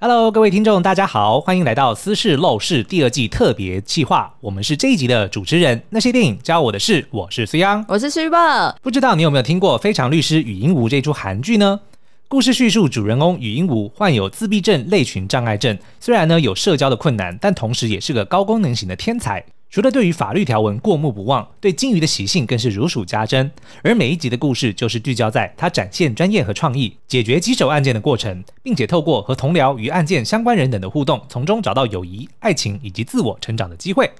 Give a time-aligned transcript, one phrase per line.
[0.00, 4.32] Hello，各位听众，大家好，欢迎来到《私事 Law 室》第二季特别企划。
[4.40, 5.82] 我们是这一集的主持人。
[5.90, 8.76] 那些电影教我的事，我是思央，我是 Super。
[8.80, 11.80] 不知道你有没有听过《非常律师禹英禑》这出韩剧呢？
[12.28, 19.44] 故事叙述主人公禹英禑患有自闭症类群障碍症，虽然呢有社交的困难，但同时也是个高功能型的天才。
[19.70, 23.50] 除了对于法律条文过目不忘，对金鱼的习性更是如数家珍。
[23.82, 34.10] 而每一集的故事就是聚焦在他展现专业和创意，解决棘手案件的过程，并且透过和同僚与案件相关人等的互动，从中找到友谊、爱情以及自我成长的机会。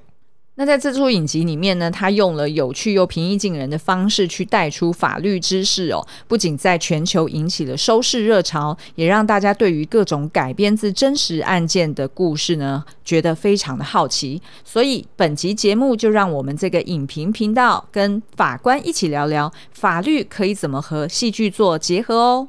[0.58, 14.42] 那在这出影集里面呢，他用了有趣又平易近人的方式去带出法律知识哦，不仅在全球引起了收视热潮，也让大家对于各种改编自真实案件的故事呢，觉得非常的好奇。
[14.64, 22.46] 所以本集节目就让我们这个影评频道跟法官一起聊聊法律可以怎么和戏剧做结合哦。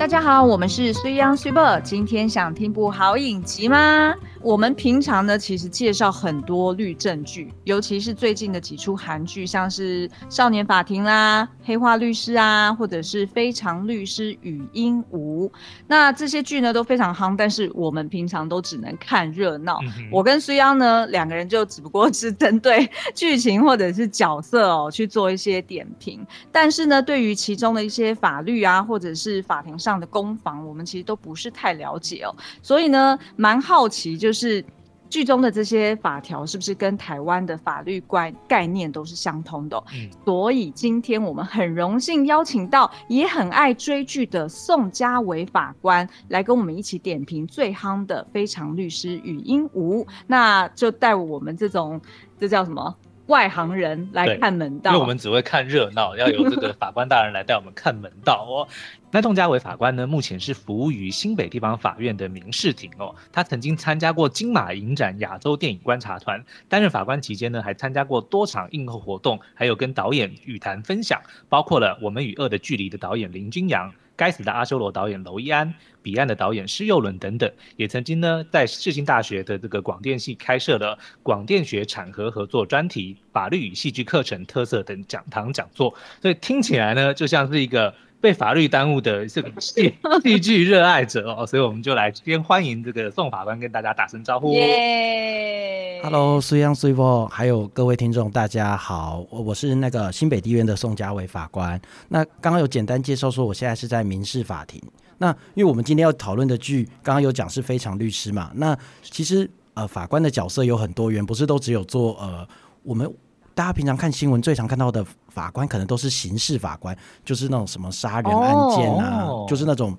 [0.00, 4.14] 大家好，我们是水央 Super，今天想听部好影集吗？
[4.42, 15.46] 我们平常呢，其实介绍很多律政剧，尤其是最近的几出韩剧，像是《少年法庭》啦、《黑化律师》啊，或者是《非常律师禹英禑》。
[15.86, 19.78] 那这些剧呢都非常夯，但是我们平常都只能看热闹。
[19.82, 32.34] 嗯、我跟苏央呢两个人就只不过是针对剧情或者是角色哦去做一些点评，但是呢，对于其中的一些法律啊，或者是法庭上的攻防，我们其实都不是太了解哦。
[32.62, 34.29] 所以呢，蛮好奇就。
[34.30, 34.64] 就是
[35.08, 39.76] 剧中的这些法条是不是跟台湾的法律观概念都是相通的？
[39.92, 52.00] 嗯，所以今天我们很荣幸邀请到也很爱追剧的宋家伟法官来跟我们一起点评最夯的《非常律师语音无》，那就带我们这种
[52.38, 52.94] 这叫什么？
[53.26, 58.66] 外行人来看门道，因为我们只会看热闹，要由这个法官大人来带我们看门道哦。
[59.12, 63.12] 那宋家伟法官呢，目前是服务于新北地方法院的民事庭哦。
[63.32, 73.92] 他曾经参加过金马影展亚洲电影观察团，担任法官期间呢，还参加过多场映后活动，还有跟导演语谈分享，包括了《我们与恶的距离》的导演林君阳。
[74.14, 87.92] 该死的阿修罗导演娄一安，彼岸的导演施佑伦等等，也曾经呢在世新大学的这个广电系开设了广电学产学合作专题、法律与戏剧课程特色等讲堂讲座，所以听起来呢就像是一个。
[88.20, 94.52] 被法律耽误的这个戏 戏剧热爱者哦，所以我们就来先欢迎这个宋法官跟大家打声招呼。
[94.52, 101.80] 耶！Hello，水央水波，还有各位听众，大家好，我是那个新北地院的宋家伟法官。
[102.08, 104.80] 那刚刚有简单介绍说，我现在是在民事法庭。
[105.16, 108.50] 那因为我们今天要讨论的剧，刚刚有讲是非常律师嘛。
[108.54, 112.46] 那其实呃，法官的角色有很多元，不是都只有做呃
[112.82, 113.10] 我们。
[113.52, 119.48] 大家平常看新闻最常看到的法官，可能都是刑事法官，就是那种什么杀人案件啊，oh.
[119.48, 119.96] 就是那种。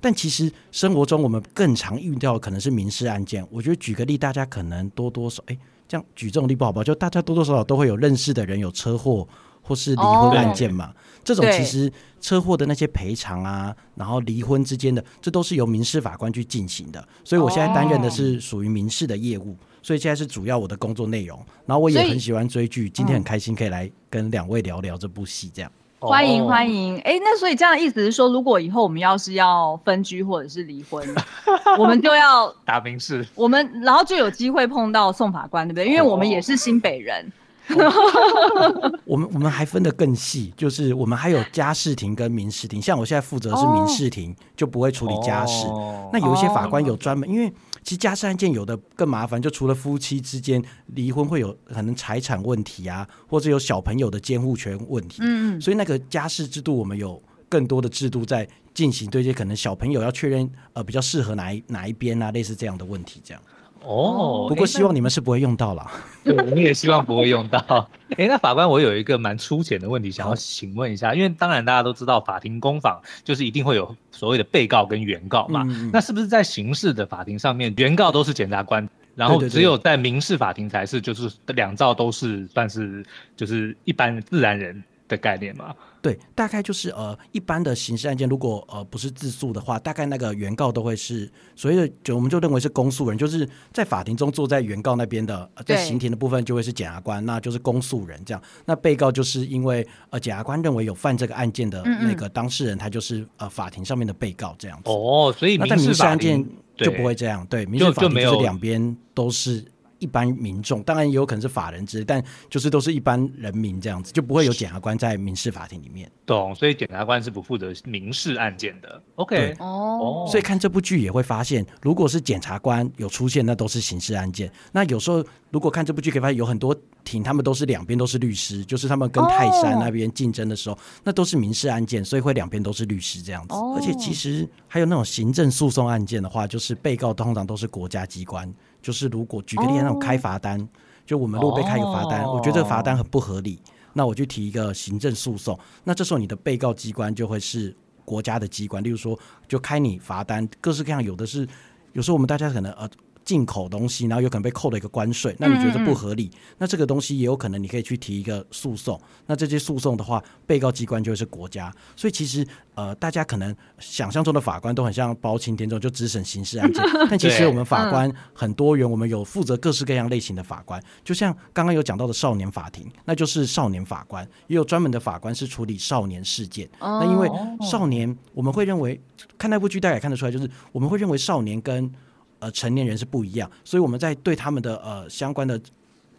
[0.00, 3.44] 但其实生活中我们更常遇到的可能是民事案件。
[3.50, 5.58] 我觉得举个例，大家可能多多少，哎、欸，
[5.88, 6.84] 这样举这种例不好吧？
[6.84, 9.26] 就大家多多少少都会有认识的人有车祸
[9.60, 10.86] 或是离婚案件嘛。
[10.86, 10.94] Oh.
[11.24, 17.06] 这种其实车祸的那些赔偿啊，然后离婚之间的，这都是由民事法官去进行的。
[17.24, 19.56] 所以我现在担任的是属于民事的业务。
[19.82, 25.70] 所以现在是主要我的工作内容，然后我也很喜欢追剧，今天很开心可以来跟两位聊聊这部戏，这样。
[26.00, 31.04] 欢迎欢迎，哎、欸，那所以这样的意思是说，如果以后我们要是要分居或者是离婚，
[31.76, 35.88] 我们就要打民事，我们然后就有机会碰到宋法官，对不对？
[35.88, 37.32] 因为我们也是新北人。
[39.04, 42.80] 我们我们还分得更细，就是我们还有家事庭跟民事庭。
[42.80, 45.66] 像我现在负责的是民事庭，就不会处理家事。
[46.10, 47.52] 那有一些法官有专门，因为
[47.88, 55.22] 其实家事案件有的更麻烦，就除了夫妻之间离婚会有可能财产问题啊，或者有小朋友的监护权问题。
[55.22, 63.42] 嗯，所以那个家事制度，我们有更多的制度在进行对接，可能小朋友要确认呃比较适合哪一哪一边啊，类似这样的问题这样。
[63.82, 65.90] 哦，不过希望你们是不会用到了。
[66.24, 67.58] 对，我们也希望不会用到。
[68.18, 75.64] 哎，那法官，我有一个蛮粗浅的问题想要请问一下，因为当然大家都知道，法庭公访就是一定会有所谓的被告跟原告嘛。
[75.66, 83.04] 嗯、那是不是在刑事的法庭上面，原告都是检察官，然后只有在民事法庭才是就是两造都是算是
[83.36, 85.74] 就是一般自然人的概念嘛？
[86.00, 98.42] 对，大概就是呃，一般的刑事案件，如果呃不是自诉的话，大概那个原告都会是所谓的，就我们就认为是公诉人，就是在法庭中坐在原告那边的，呃、在刑庭的部分就会是检察官，那就是公诉人这样。
[98.64, 104.90] 那被告就是因为呃检察官认为有犯这个案件的那个当事人，嗯嗯他就是呃法庭上面的被告这样子。
[104.90, 106.46] 哦，所以民事，那在民事案件
[106.76, 109.64] 就不会这样，对，民事法庭就是两边都是
[109.98, 116.10] 一般民众，当然也有可能是法人之类，但就是都是一般人民这样子，就不会有检察官在民事法庭里面。
[116.24, 119.02] 懂，所以检察官是不负责民事案件的。
[119.16, 124.50] OK，哦，所以看这部剧也会发现，如果是检察官有出现，那都是刑事案件。
[124.72, 133.54] 那有时候如果看这部剧，可以发现有很多庭，他们都是两边都是律师，就是他们跟泰山那边竞争的时候，那都是民事案件，所以会两边都是律师这样子。
[133.54, 138.52] 而且其实还有那种行政诉讼案件的话，就是被告通常都是国家机关。
[138.82, 140.68] 就是如果举个例，那种开罚单，哦、
[141.04, 143.60] 就我们如果被开一个罚单，哦、我觉得这个罚单很不合理，
[143.92, 145.58] 那我就提一个行政诉讼。
[145.84, 151.46] 那这时候你的被告机关就会是国家的机关，例如说就开你罚单，各式各样，有的是
[151.92, 152.88] 有时候我们大家可能呃。
[153.28, 156.30] 进口东西，然后有可能被扣了一个关税，那你觉得不合理？
[156.32, 158.98] 嗯嗯，那这个东西也有可能你可以去提一个诉讼。
[159.26, 161.70] 那这些诉讼的话，被告机关就会是国家。
[161.94, 162.42] 所以其实
[162.74, 166.82] 呃，大家可能想象中的法官都很像包青天这种，就只审刑事案件。
[167.10, 170.82] 但其实我们法官很多元，我们有负责各式各样类型的法官。
[171.04, 176.66] 就像刚刚有讲到的少年法庭，那就是少年法官，也有专门的法官是处理少年事件。
[176.80, 177.28] 那因为
[177.60, 178.98] 少年，我们会认为
[179.36, 181.92] 看那部剧大概也看得出来，就是我们会认为少年跟
[182.40, 185.60] 呃，成年人是不一样，所以我们在对他们的呃相关的，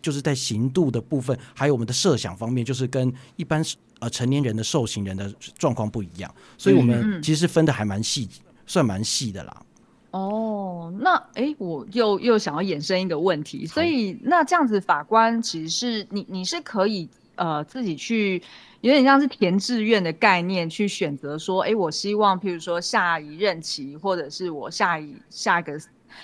[0.02, 3.64] 就是在刑度的部分，还有我们的设想方面，就是跟一般
[4.00, 9.66] 呃成年人的受刑人的状况不一样，所以我们其实分的还蛮细，嗯、算蛮细的啦。
[10.12, 18.42] 哦，那哎、欸，我又又想要衍生一个问题，所以那这样子法官其实是你你是可以呃自己去
[18.82, 25.80] 有点像是填志愿的概念去选择说，哎、欸，我希望譬如说下一任期，或者是我下一下一个。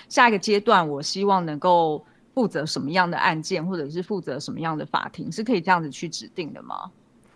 [0.08, 2.04] 下一个阶段，我希望能够
[2.34, 6.90] 负责什么样的案件，或者是负责什么样的法庭，是可以这样子去指定的吗？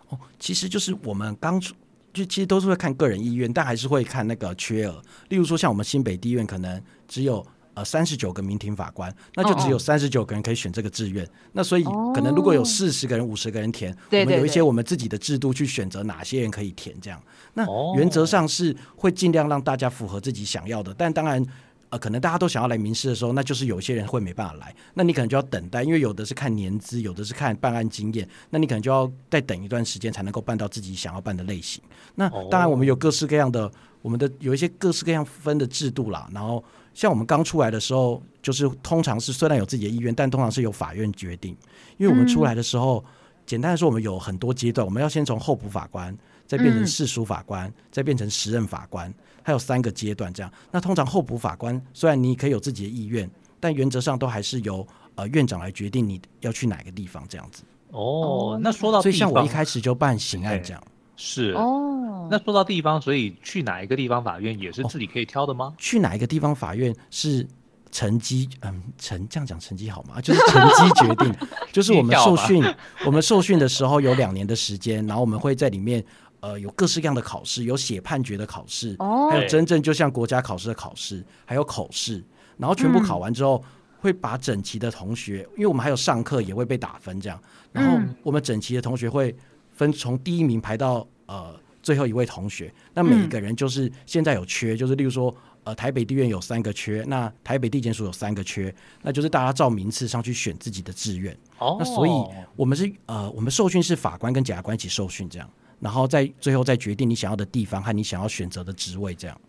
[0.09, 1.73] 哦，其实就是我们刚出
[2.13, 5.01] 就其实都是会看个人意愿，但还是会看那个缺额。
[5.29, 7.41] 例如说，像我们新北地院可能只有
[7.73, 11.25] 呃三十九个民庭法官，那就只有三十九个人可以选这个志愿。
[11.53, 11.83] 那所以
[12.13, 17.23] 可能如果有四十个人、五十个人填，对对对，我们有一些我们自己的制度去选择哪些人可以填，这样。
[17.53, 17.65] 那
[17.95, 21.43] 原则上是会尽量让大家符合自己想要的，但当然。
[21.91, 31.83] 呃，可能大家都想要来民事的时候，那就是有些人会没办法来，那你可能就要等待，因为有的是看年资，有的是看办案经验，那你可能就要再等一段时间才能够办到自己想要办的类型。
[32.15, 33.69] 那当然，我们有各式各样的，
[34.01, 36.29] 我们的有一些各式各样分的制度啦。
[36.33, 41.53] 然后像我们刚出来的时候，就是通常是虽然有自己的意愿，但通常是由法院决定，
[41.97, 43.03] 因为我们出来的时候，
[43.45, 46.17] 简单的说，我们有很多阶段，我们要先从候补法官。
[46.47, 50.51] 再变成世俗法官，嗯、再变成时任法官，还有三个阶段这样。
[50.71, 53.29] 那通常候补法官虽然你可以有自己的意愿，
[53.59, 54.85] 但原则上都还是由
[55.15, 57.63] 呃院长来决定你要去哪个地方这样子。
[57.89, 60.83] 哦，那说到所以像我一开始就办刑案这样。
[61.17, 62.27] 是哦。
[62.31, 65.65] 那说到地方，所以去哪一个地方法院也是自己可以挑的吗？
[65.65, 67.45] 哦、去哪一个地方法院是
[67.91, 70.21] 成绩嗯成这样讲成绩好吗？
[70.21, 71.35] 就是成绩决定，
[71.73, 72.63] 就是我们受训
[73.05, 76.03] 我们受训的时候有两年的时间，然后我们会在里面。
[76.41, 82.23] 呃，有各式各样的考试，有写判决的考试，哦、还有真正就像国家考试的考试，还有口试，
[82.57, 87.39] 然后全部考完之后，嗯、会把整齐的同学，因为我们还有上课也会被打分这样，
[87.71, 89.35] 然后我们整齐的同学会
[89.71, 95.31] 分从第一名排到呃最后一位同学，那每一个人就是现在有缺，嗯、就是例如说
[95.63, 98.73] 呃台北地院有三个缺，那台北地检署有三个缺，
[99.03, 102.11] 那就是大家照名次上去选自己的志愿，哦，那所以
[102.55, 105.47] 我们是呃我们受训是法官跟检察官一起受训这样。
[105.81, 109.41] 然后再最后再决定你想要的地方和你想要选择的职位，这样。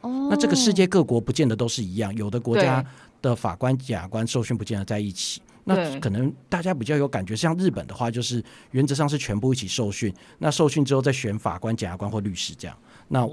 [0.00, 0.28] 哦。
[0.28, 2.84] 那这个世界各国不见得都是一样，有的国家
[3.22, 5.40] 的法官、检察官受训不见得在一起。
[5.66, 10.12] 那可能大家比较有感觉，像日本的话，就是原则上是全部一起受训。
[10.38, 12.76] 那受训之后再选法官、检察官或律师这样。
[13.08, 13.26] 那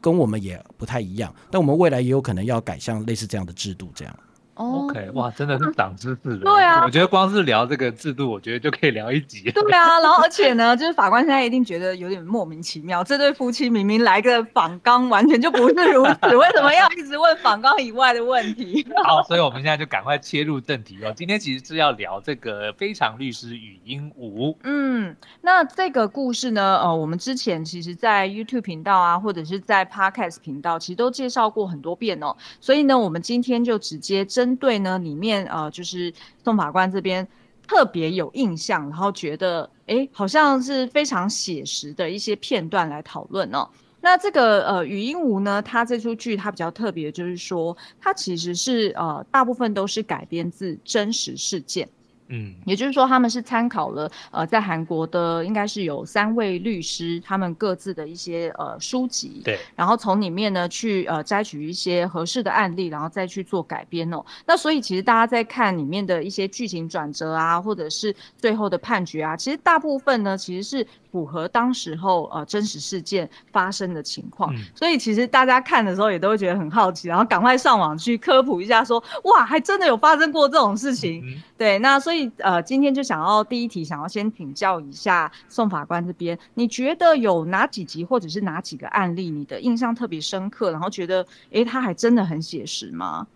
[0.00, 4.18] 跟我们也不太一样，但我们未来也有可能要改像类似这样的制度这样。
[4.56, 6.40] OK，哇，真的是长知识了。
[6.40, 9.50] 对啊，我觉得光是聊这个制度，我觉得就可以聊一集。
[9.50, 18.86] 对啊，然后而且呢，就是法官现在一定觉得有点莫名其妙，这对夫妻明明来个访纲，完全就不是如此，为什么要一直问访纲以外的问题？
[19.04, 21.12] 好，所以我们现在就赶快切入正题哦。
[21.14, 24.52] 今天其实是要聊这个《非常律师语音五》。
[24.62, 32.34] 嗯，那这个故事呢，呃，我们之前其实，在 YouTube 频道啊，或者是在 Podcast 频道，其实都介绍过很多遍哦。
[32.58, 34.45] 所以呢，我们今天就直接真。
[34.46, 36.12] 针对呢，里面呃，就是
[36.44, 37.26] 宋法官这边
[37.66, 43.68] 特别有印象，然后觉得哎，好像是非常写实的一些片段来讨论哦。
[44.00, 51.88] 那这个呃，语音无呢，它这出剧它比较特别，就是说它其实是呃，大部分都是改编自真实事件。
[52.28, 64.24] 嗯，也就是说，他们是参考了呃，在韩国的应该是有三位律师，他们各自的一些呃书籍，对，然后从里面呢去呃摘取一些合适的案例，然后再去做改编哦。
[64.44, 74.52] 那所以其实大家在看里面的一些剧情转折啊，或者是最后的判决啊，其实大部分呢其实是符合当时候呃真实事件发生的情况。
[74.56, 81.22] 嗯、所以其实大家看的时候也都会觉得很好奇，然后赶快上网去科普一下说，说哇，还真的有发生过这种事情。
[81.24, 82.15] 嗯、对，那所以。
[82.16, 93.26] 所以呃，今天就想要第一题，想要先请教一下宋法官这边，你觉得有哪几集或者是哪几个案例，你的印象特别深刻，然后觉得哎，他还真的很写实吗？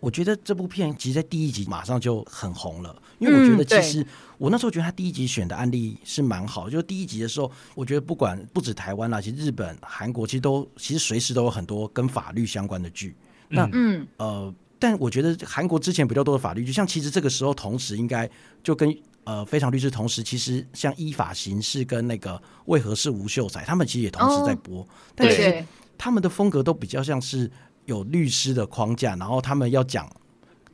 [0.00, 13.16] 我觉得这部片其实，在第一集马上就很红了，因为我觉得其实、嗯、我那时候觉得他第一集选的案例是蛮好，就是第一集的时候，我觉得不管不止台湾啦，其实日本、韩国其实都其实随时都有很多跟法律相关的剧。
[13.48, 14.54] 那嗯呃。
[14.78, 18.28] 但我觉得韩国之前比较多的法律，就像其实这个时候同时应该
[18.62, 25.64] 就跟呃非常律师同时，其实像依法行事跟那个为何是吴秀才，他们其实也同时在播，哦、但是
[25.96, 27.50] 他们的风格都比较像是
[27.86, 30.10] 有律师的框架，然后他们要讲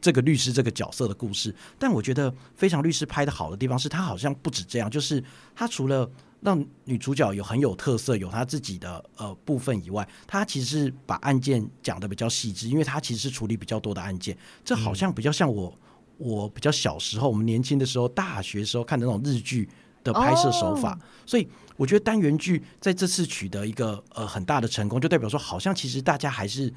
[0.00, 1.54] 这个律师这个角色的故事。
[1.78, 5.22] 但我觉得非常律师拍的好的地方是，他好像不止这样，就是
[5.54, 6.10] 他除了
[6.42, 14.36] 让女主角有很有特色，有她自己的呃部分以外，她其实是把案件讲的比较细致，因为她其实是处理比较多的案件。
[14.64, 15.72] 这好像比较像我
[16.18, 19.68] 我比较小时候，我们年轻的时候，大学时候看的那种日剧
[20.02, 20.98] 的拍摄手法。
[21.24, 21.46] 所以
[21.76, 26.74] 我觉得单元剧在这次取得一个呃很大的成功，就代表说好像其实大家还是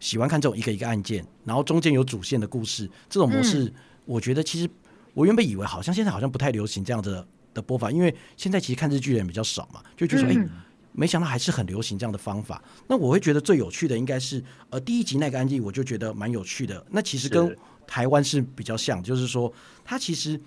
[0.00, 3.72] 喜欢看这种一个一个案件，然后中间有主线的故事这种模式。
[4.04, 4.68] 我觉得其实
[5.14, 7.26] 我原本以为好像现在好像不太流行这样子的。
[7.58, 10.50] 的播法，因为现在其实看日剧的人比较少嘛，就觉得说，哎、嗯欸，
[10.92, 12.62] 没想到还是很流行这样的方法。
[12.86, 16.84] 那我会觉得最有趣的应该是，呃，第一集那个案例，我就觉得蛮有趣的。
[16.90, 17.54] 那其实跟
[17.86, 19.52] 台湾是比较像，就是说，
[19.84, 20.40] 他其实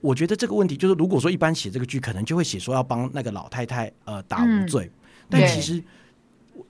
[0.00, 5.82] 我觉得这个问题就是，如果说一般写这个剧，可能就会写说要帮那个老太太呃打无罪，嗯、但其实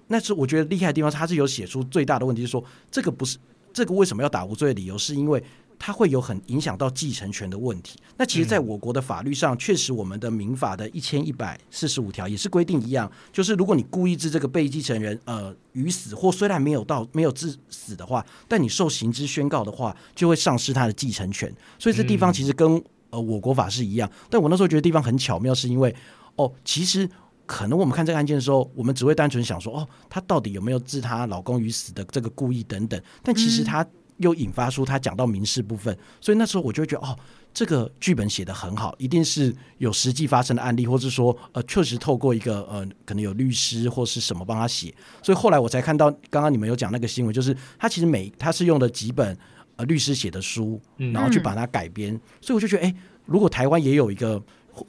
[0.07, 3.39] 那是我觉得厉害的地方，他是有写出最大的问题，就是说这个不是
[3.73, 5.43] 这个为什么要打无罪的理由，是因为。
[5.79, 7.99] 它会有很影响到继承权的问题。
[8.17, 21.55] 那其实，在我国的法律上，确实我们的民法的一千一百四十五条也是规定一样，就是如果你故意致这个被继承人呃于死，或虽然没有到没有致死的话，但你受刑之宣告的话，就会丧失他的继承权。
[21.79, 24.11] 所以这地方其实跟呃我国法是一样。
[24.29, 25.95] 但我那时候觉得地方很巧妙，是因为
[26.35, 27.09] 哦，其实
[27.47, 33.87] 可能我们看这个案件的时候，我们只会单纯想说哦，她到底有没有致她老公于死的这个故意等等，但其实他。
[34.19, 37.17] 又引发出他讲到民事部分，所以那时候我就会觉得，哦，
[37.55, 44.95] 这个剧本写得很好，一定是有实际发生的案例，或是说，呃，确实透过一个呃，可能有律师或是什么帮他写。
[45.23, 49.37] 所以后来我才看到，刚刚你们有讲那个新闻，就是他其实每他是用了几本
[49.77, 52.13] 呃律师写的书，然后去把它改编。
[52.13, 52.95] 嗯、所以我就觉得，哎，
[53.25, 54.43] 如果台湾也有一个，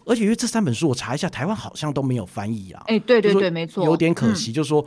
[0.06, 2.84] 而且因为这三本书我查一下，台湾好像都没有翻译啊。
[2.88, 4.84] 哎，对对对，没错，有点可惜，嗯、就是说。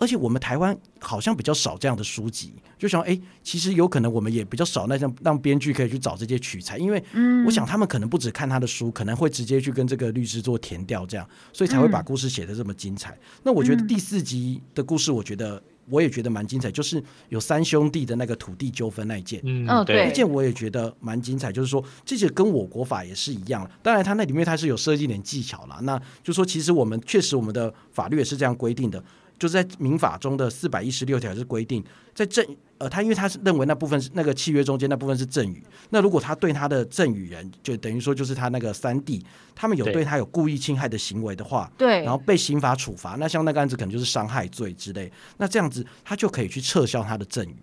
[0.00, 7.04] 而且我们台湾好像比较少这样的书籍，就想哎，其实有可能我们也比较少那像让编剧可以去找这些取材，因为
[7.44, 13.14] 我想他们可能不只看他的书，可能会直接去跟这个律师做填调，这样，所以才会把故事写的这么精彩。
[13.42, 29.04] 那我觉得第四集的故事，我觉得我也觉得蛮精彩，就是有三兄弟的那个土地纠纷那一件，嗯，对，那件我也觉得蛮精彩，就是说这些跟我国法也是一样，当然它那里面它是有设计点技巧啦，那就说其实我们确实我们的法律也是这样规定的。
[29.40, 31.82] 就是在民法中的四百一十六条是规定，
[32.14, 47.56] 在赠呃，他因为他是认为那部分是那个契约中间那部分是赠与，那如果他对他的赠与人，就等于说就是他那个三弟，他们有对他有故意侵害的行为的话，对，然后被刑法处罚，那像那个案子可能就是伤害罪之类，那这样子他就可以去撤销他的赠与，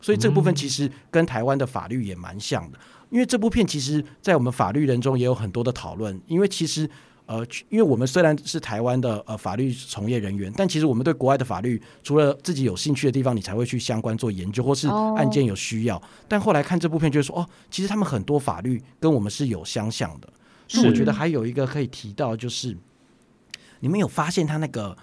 [0.00, 2.78] 所以这部分其实跟台湾的法律也蛮像的，
[3.10, 6.90] 因为这部片其实在我们法律人中也有很多的讨论，因为其实。
[7.32, 14.86] 呃，因为我们虽然是台湾的呃法律从业人员，但其实我们对国外的法律，除了自己有兴趣的地方，你才会去相关做研究，或是
[15.16, 15.94] 案件有需要。
[15.96, 16.04] Oh.
[16.28, 20.28] 但后来看这部片，就是说哦，其实他们很多法律跟我们是有相像的。
[20.74, 22.76] 那我觉得还有一个可以提到，就是
[23.80, 24.94] 你们有发现他那个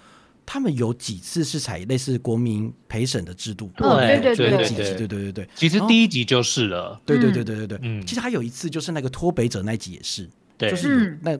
[0.46, 3.68] 他们有几次是采类似国民陪审的制度？
[3.76, 5.48] 对对对对对对对对。
[5.56, 7.00] 其实第一集就是了。
[7.04, 7.78] 对对对对对对。
[7.82, 8.06] 嗯。
[8.06, 11.36] 其实还有一次，就是那个脱北者那集也是，对就是那。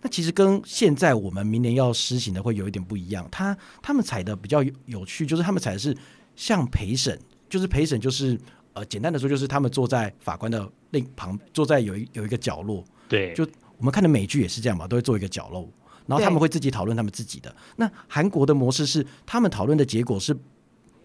[0.00, 3.26] 那其实跟现在我们明年要施行的会有一点不一样。
[3.30, 5.96] 他他们采的比较有趣，就是他们采的是
[6.36, 8.38] 像陪审，就是陪审就是
[8.74, 12.84] 呃简单的说，就是他们坐在法官的另旁，坐在有一有一个角落。
[13.08, 15.68] 对，就我们看的美剧也是这样嘛，都会做一个角落，
[16.06, 17.54] 然后他们会自己讨论他们自己的。
[17.76, 20.36] 那韩国的模式是，他们讨论的结果是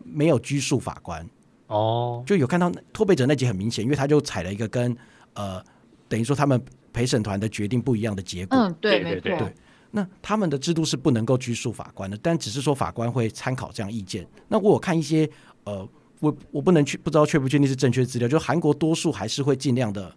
[0.04, 1.28] 没有拘束法官。
[1.68, 4.96] 哦，就有看到脱北者那集很明显，因为他就采了一个跟。
[5.36, 5.60] 呃，
[6.08, 8.58] 等于说他们陪审团的决定不一样的结果。
[8.58, 9.54] 嗯，对，对，对，对。
[9.96, 14.26] 那他们的制度是不能够拘束法官的，但只是说法官会参考这样意见。
[14.48, 15.30] 那我有看一些
[15.66, 15.88] 呃，
[16.20, 20.12] 我我不能去不知道确不确定是正确资料，就韩国多数还是会尽量的，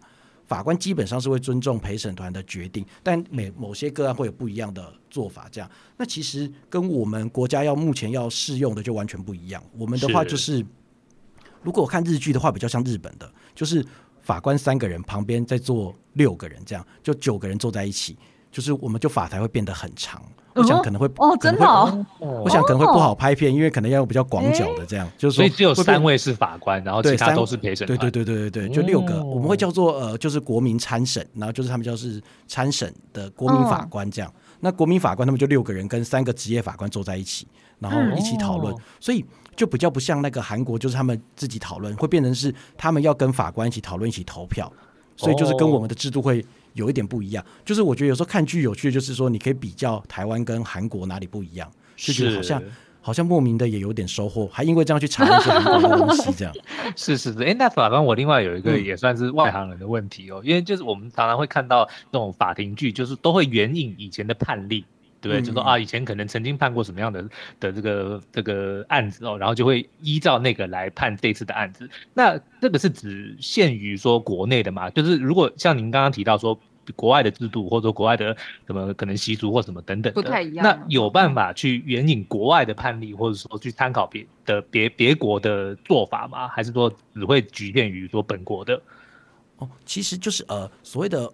[0.47, 5.47] 法官基本上是会尊重陪审团的决定，但每某些个案会有不一样的做法。
[5.53, 9.63] 这样，那其实跟我们国家要目前要适用的就完全不一样。
[9.77, 10.67] 我们的话就是，是
[11.63, 13.85] 如果我看日剧的话，比较像日本的，就是
[14.27, 18.19] 法官三个人旁边再坐六个人，这样就九个人坐在一起。
[18.51, 20.23] 就是我们就法台会变得很长，
[20.55, 34.33] 我想可能会哦，真的，我想可能会不好拍片，因为可能要用比较广角的这样，就是所以只有三位是法官，然后其他都是陪审团，对对对对对对，就六个，我们会叫做呃，就是国民参审，然后就是他们叫是参审的国民法官这样。
[34.61, 37.47] 那国民法官他们就六个人跟三个职业法官坐在一起，
[37.79, 39.23] 然后一起讨论，所以
[39.57, 44.73] 就比较不像那个韩国，就是他们自己讨论，会变成是他们要跟法官一起讨论，一起投票，
[45.17, 46.45] 所以就是跟我们的制度会。
[46.77, 52.63] 有一点不一样，就是我觉得有时候看剧有趣的就是说，你可以比较台湾跟韩国哪里不一样，就觉得好像
[53.01, 56.53] 好像莫名的也有点收获，还因为这样去查一些韩国的东西，这样。
[56.95, 64.85] 是 是是，哎、欸，那法官，我另外有一个也算是外行人的问题哦，嗯、因为就是我们常常会看到这种法庭剧，就是都会援引以前的判例。
[65.21, 67.23] 对，就说啊，以前可能曾经判过什么样的
[67.59, 71.89] 的这个这个案子哦，然后就会依照那个来判这次的案子。
[72.15, 74.89] 那这个是只限于说国内的嘛？
[74.91, 76.57] 就是如果像您刚刚提到说
[76.95, 80.65] 国外的制度，或者说国外的什么可能习俗或什么等等的，不太一样。
[80.65, 86.47] 那有办法去援引国外的判例，或者说去参考别的别别国的做法吗？
[86.47, 88.81] 还是说只会局限于说本国的？
[89.57, 91.33] 哦，其实就是呃所谓的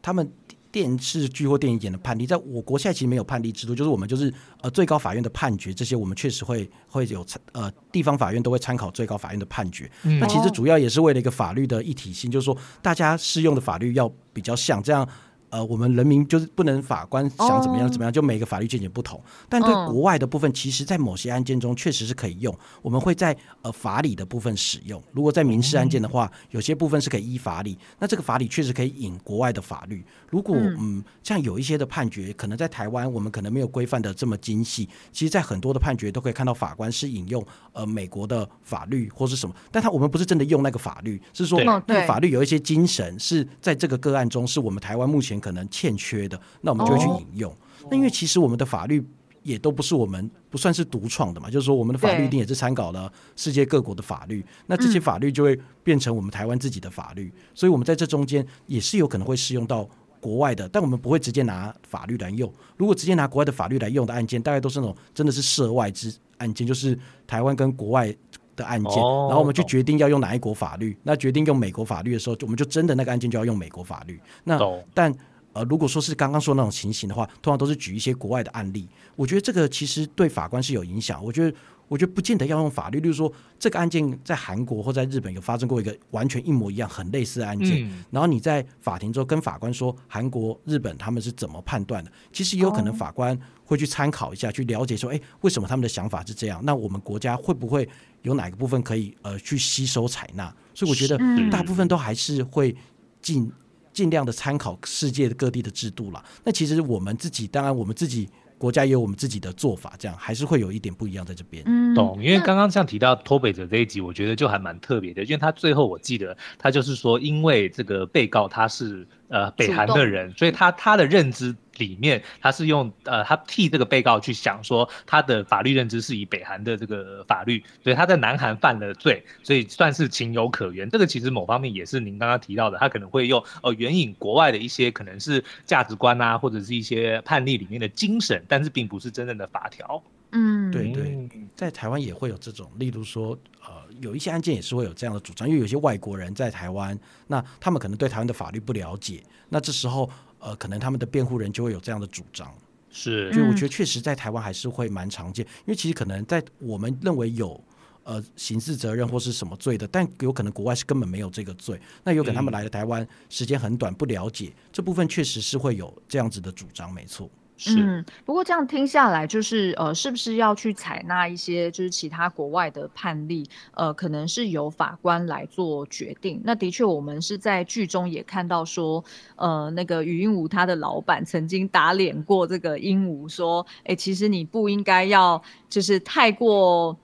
[0.00, 0.30] 他们。
[0.74, 9.88] 电视剧或电影演的判例，在我国现在其实没有判例制度，就是我们就是呃最高法院的判决，这些我们确实会会有参呃地方法院都会参考最高法院的判决。
[10.02, 15.08] 嗯、那其实主要也是为了一个法律的一体性，就是说大家适用的法律要比较像这样。
[15.54, 19.22] 呃，我们人民就是不能法官想怎么样怎么样，就每个法律见解不同。
[19.48, 22.52] 但对国外的部分，其实在某些案件中确实是可以用。
[22.82, 25.00] 我们会在呃法理的部分使用。
[25.12, 27.78] 如果在民事案件的话，有些部分是可以依法理。
[28.00, 30.04] 那这个法理确实可以引国外的法律。
[30.28, 34.88] 如果嗯，像有一些的判决，可能在台湾我们可能没有规范的这么精细。
[35.12, 47.50] 其实，在很多的判决都可以看到法官是引用呃美国的法律或是什么，但他我们不是真的用那个法律，是说那个法律有一些精神是在这个个案中是我们台湾目前可能欠缺的，那我们就会去引用。
[47.50, 47.90] Oh.
[47.90, 49.06] 那因为其实我们的法律
[49.42, 54.42] 也都不是我们不算是独创的嘛，就是说我们的法律一定也是参考了世界各国的法律。
[54.66, 59.86] 那这些法律就会变成我们台湾自己的法律，所以我们在这中间也是有可能会适用到
[60.18, 62.50] 国外的，但我们不会直接拿法律来用。
[62.78, 68.14] 如果直接拿国外的法律来用的案件，大概都是那种真的是涉外之案件，就是台湾跟国外
[68.56, 70.96] 的案件，然后我们就决定要用哪一国法律。
[71.02, 74.18] 那决定用美国法律的时候，我们就真的那个案件就要用美国法律。
[74.44, 74.58] 那
[74.94, 75.14] 但
[75.54, 78.86] 呃，如果说是刚刚说那种情形的话，通常都是举一些国外的案例。
[79.16, 81.24] 我觉得这个其实对法官是有影响。
[81.24, 82.98] 我觉得，我觉得不见得要用法律。
[82.98, 96.60] 例如说，这个案件在韩国或在日本有发生过一个完全一模一样、很类似的案件，嗯、然后你在法庭之后跟法官说韩国、日本他们是怎么判断的，其实也有可能法官会去参考一下，去了解说，哎，为什么他们的想法是这样？
[96.64, 97.88] 那我们国家会不会
[98.22, 100.52] 有哪个部分可以呃去吸收采纳？
[100.74, 101.16] 所以我觉得
[101.48, 102.74] 大部分都还是会
[103.22, 103.52] 尽。
[103.94, 106.22] 尽量的参考世界各地的制度了。
[106.44, 108.28] 那其实我们自己，当然我们自己
[108.58, 111.62] 国家也有我们自己的做法，这样还是会有一点不一样在这边。
[111.66, 112.22] 嗯，懂。
[112.22, 121.54] 因为刚刚像提到脱北者这一集，我觉得就还蛮特别的，因为他最后我记得他就是说，因为这个被告他是呃北韩的人，所以他他的认知。
[121.78, 130.88] 里面他是用呃，他替这个被告去想说，他的法律认知是以北韩的这个法律，所以他在南韩犯了罪，所以算是情有可原。
[130.90, 140.02] 这个其实某方面也是您刚刚提到的，他可能会用呃援引国外的一些可能是价值观啊，或者是一些判例里面的精神，但是并不是真正的法条。
[140.32, 150.10] 嗯，对对，在台湾也会有这种，例如说呃，有一些案件也是会有这样的主张，因为有些外国人在台湾，那他们可能对台湾的法律不了解，那这时候。
[150.44, 152.54] 呃，可能他们的辩护人就会有这样的主张，
[152.90, 157.58] 是，所以我觉得确实在台湾还是会蛮常见，因为其实可能在我们认为有
[158.02, 167.30] 呃刑事责任或是什么罪的，但有可能国外是根本没有这个罪，那有可能他们来了台湾时间很短，不了解这部分，确实是会有这样子的主张，没错。
[167.68, 173.48] 嗯，不过这样听下来，就是呃，是不是要去采纳一些就是其他国外的判例？
[173.74, 176.40] 呃，可能是由法官来做决定。
[176.44, 179.02] 那的确，我们是在剧中也看到说，
[179.36, 186.96] 呃，那个禹英禑他的老板曾经打脸过这个鹦鹉，说，哎、其实你不应该要就是太过。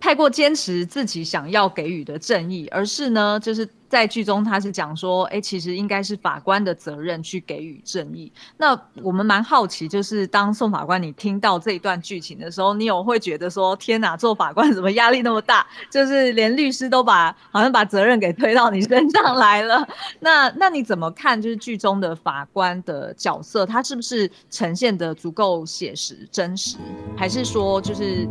[0.00, 3.68] 太过坚持自己想要给予的正义，而是呢，就是。
[3.92, 8.32] 在剧中，他是讲说，哎、其实应该是法官的责任去给予正义。
[8.56, 15.66] 那我们蛮好奇，就是当宋法官，你听到这一段剧情的时候，你有会觉得说，天哪，做法官 怎么压力那么大？
[15.90, 19.86] 就是连律师都把好像把责任给推到你身上来了。
[20.20, 21.42] 那那你怎么看？
[21.42, 26.78] 就是剧中的法官的角色，他是不是呈现得足够写实真实？
[27.14, 28.26] 还是说，就是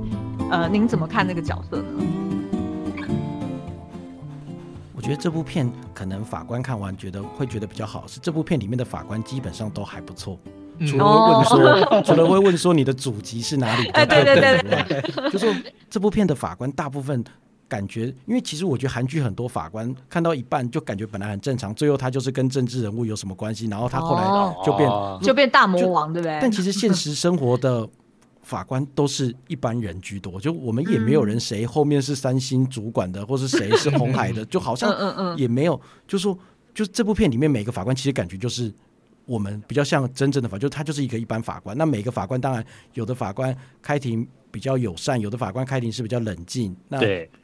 [0.50, 2.31] 呃，您怎么看那个角色呢？
[5.02, 10.38] 我觉得这部片可能法官看完觉得会觉得比较好，是这部片里面的法官基本上都还不错，
[10.88, 15.52] 除了会问说，哦、 除了会问说你的祖籍是哪里，哎，对对对对，对，就说
[15.90, 17.24] 这部片的法官大部分
[17.68, 24.24] 感觉，因为其实我觉得韩剧很多法官看到一半就感觉本来很正常，最后他就是跟政治人物有什么关系，然后他后来
[24.64, 26.38] 就变、哦、就变大魔王，对不对？
[26.40, 27.90] 但其实现实生活的。
[28.52, 35.80] 法官都是一般人居多，就我们也没有人谁后面是三星主管的，或是谁是红海的， 就好像也没有。
[36.06, 36.38] 就说，
[36.74, 38.70] 就这部片里面每个法官其实感觉就是
[39.26, 41.78] 我们比较像真正的法，就他就是一个一般法官。
[41.78, 46.76] 那每个法官当然有的法官开庭比较友善，有的法官开庭是比较冷静。
[46.90, 47.00] 那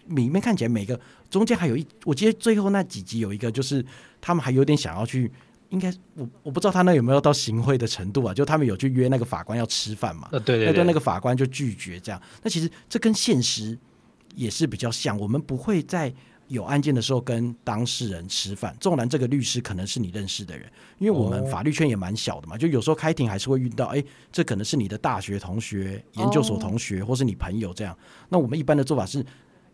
[0.07, 3.85] 里面看起来每个中间还有一，我记得最后那几集有一个就是
[4.19, 5.31] 他们还有点想要去。
[5.69, 8.33] 应该我我不知道他那有没有到行贿的程度啊？
[8.33, 10.29] 就他们有去约那个法官要吃饭嘛？
[10.31, 12.21] 呃，对对对，那对那个法官就拒绝这样。
[12.41, 13.77] 那其实这跟现实
[14.35, 15.17] 也是比较像。
[15.19, 16.13] 我们不会在
[16.47, 22.57] 有案件的时候跟当事人吃饭，纵然这个律师可能是你认识的人，因为我们法律圈也蛮小的嘛。
[22.57, 24.01] 就有时候开庭还是会遇到，哎，
[24.31, 27.97] 这可能是你的大学同学、研究所同学，或是你朋友这样。
[28.29, 29.25] 那我们一般的做法是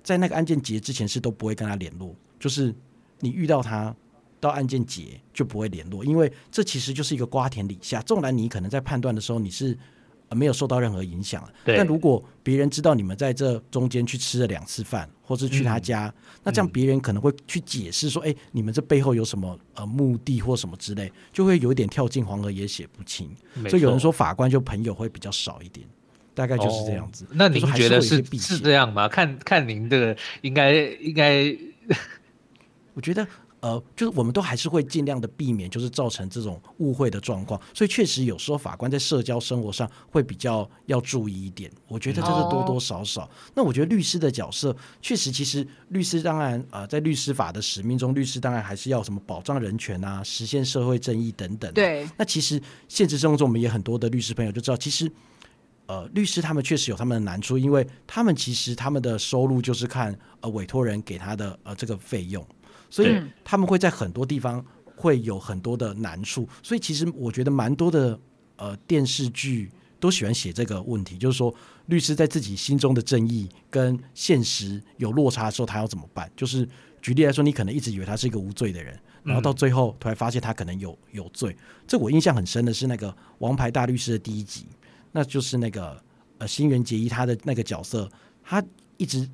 [0.01, 2.73] 在那个案件结之前是都不会跟他联络，就是
[3.19, 3.95] 你遇到他。
[4.43, 8.01] 到案件结就不会联络，因为这其实就是一个瓜田李下。
[8.01, 9.77] 纵然你可能在判断的时候你是
[10.31, 23.29] 没有受到任何影响，但如果别人知道你们在这中间去吃了两次饭，或是去他家，嗯、那这样别人可能会去解释说：“哎、嗯欸，你们这背后有什么呃目的或什么之类，就会有一点跳进黄河也写不清。”
[23.69, 25.87] 所以有人说法官就朋友会比较少一点，
[26.33, 27.25] 大概就是这样子。
[27.25, 29.07] 哦、那您觉得是是这样吗？
[29.07, 31.55] 看看您的应该应该，
[32.95, 33.25] 我觉得。
[33.63, 37.57] 呃，就是我们都还是会尽量的避免，就是造成这种误会的状况。
[37.73, 41.71] 所以确实有时候法官在社交生活上会比较要注意一点。
[41.87, 43.21] 我觉得这是多多少少。
[43.21, 43.29] Oh.
[43.55, 51.71] 那我觉得律师的角色确实，其实律师当然呃，在律师法的使命中，律师当然还是要什么保障人权啊，实现社会正义等等。
[51.73, 52.05] 对。
[52.17, 55.09] 那其实现实生活中，我们也很多的律师朋友就知道，其实
[55.85, 62.45] 呃，律师他们确实有他们的难处，因为他们其实他们的收入就是看呃委托人给他的呃这个费用。
[62.93, 64.63] 所以他们会在很多地方
[64.95, 68.19] 会有很多的难处，所以其实我觉得蛮多的
[68.55, 71.51] 呃电视剧都喜欢写这个问题，就是说
[71.87, 76.31] 律师在自己心中的正义跟现实有落差的时候，他要怎么办？
[76.35, 76.69] 就是
[77.01, 81.57] 举例来说，你可能一直以为他是一个无罪的人，然后到最后突然发现他可能有有罪。
[81.87, 84.67] 这我印象很深的是那个《王牌大律师》的第一集，
[85.11, 85.99] 那就是那个
[86.37, 88.07] 呃新垣结衣他的那个角色，
[88.43, 88.63] 他
[88.97, 89.27] 一直。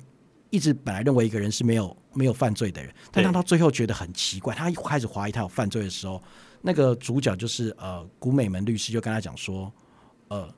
[0.50, 6.20] 一直本来认为一个人是没有没有犯罪的人，但当他最后觉得很奇怪，他一开始怀疑他有犯罪的时候，
[6.60, 9.72] 那个主角就是呃古美门律师就跟他讲说，
[10.26, 10.52] 呃，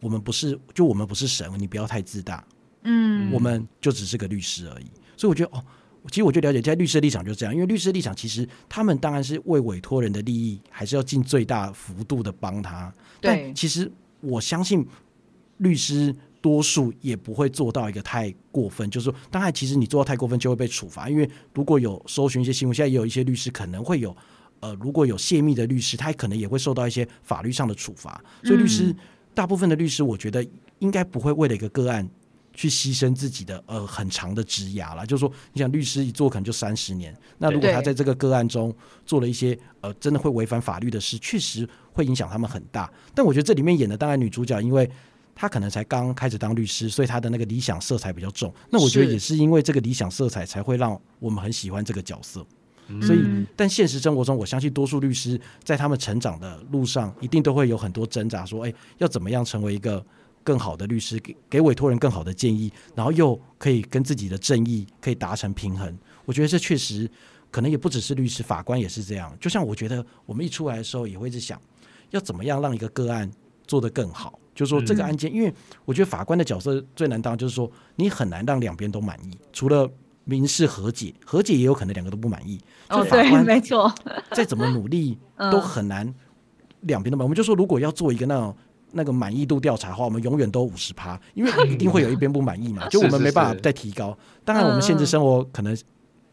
[0.00, 2.42] 我们不是就我们不是神，你不要太自大，
[2.84, 4.86] 嗯，我们就只是个律师而已。
[5.18, 5.62] 所以我觉得哦，
[6.08, 12.90] 其实我就了解在律师的立场就是这样，因为律师的立场其实他们当然是为委托人的利益，还是要尽最大幅度的帮他。
[13.20, 14.86] 但其实我相信
[15.58, 16.16] 律师。
[16.40, 21.08] 多数也不会做到一个太过分，就是说，当然，其实你做到太过分就会被处罚。
[21.08, 24.16] 因为如果有搜寻一些新闻，现在也有一些律师可能会有，
[24.60, 28.22] 呃，如果有泄密的律师，他可能也会受到一些法律上的处罚。
[28.42, 28.96] 所以，律师、嗯、
[29.34, 30.46] 大部分的律师，我觉得
[30.78, 32.08] 应该不会为了一个个案
[32.54, 35.04] 去牺牲自己的呃很长的职涯了。
[35.04, 38.74] 就是说，你想律师一做可能就三十年，那如果他在这个个案中
[39.04, 42.90] 做了一些呃真的会违反法律的事，确实会影响他们很大。
[43.14, 44.90] 但我觉得这里面演的当然女主角，因为。
[45.34, 48.52] 他可能才刚开始当律师，所以他的那个理想色彩比较重。
[48.70, 52.46] 那我觉得也是因为这个理想色彩，才会让我们很喜欢这个角色。
[53.00, 60.04] 所以，但现实生活中，我相信多数律师在他们成长的路上，一定都会有很多挣扎，说：“哎，要怎么样成为一个
[60.42, 67.08] 更好的律师，给给委托人更好的建议，然后又可以跟自己的正义可以达成平衡。”我觉得这确实
[67.48, 69.32] 可能也不只是律师，法官也是这样。
[69.40, 71.62] 就像我觉得我们一出来的时候，也会一直想
[72.10, 73.30] 要怎么样让一个个案
[73.68, 74.36] 做得更好。
[74.60, 75.50] 就是说这个案件，因为
[75.86, 79.30] 我觉得法官的角色最难当，就是说你很难让两边都满意。
[79.54, 79.90] 除了
[80.24, 82.60] 民事和解，和解也有可能两个都不满意。
[82.90, 83.90] 哦，对，没错。
[84.32, 85.18] 再怎么努力
[85.50, 86.14] 都很难
[86.82, 87.24] 两边都满意。
[87.24, 88.54] 我们就说，如果要做一个那种
[88.92, 94.14] 那个满意度调查的话，我们永远都五十趴，因为一定会有一边不满意嘛， 就我们没办法再提高。
[94.44, 95.74] 当然，我们现实生活可能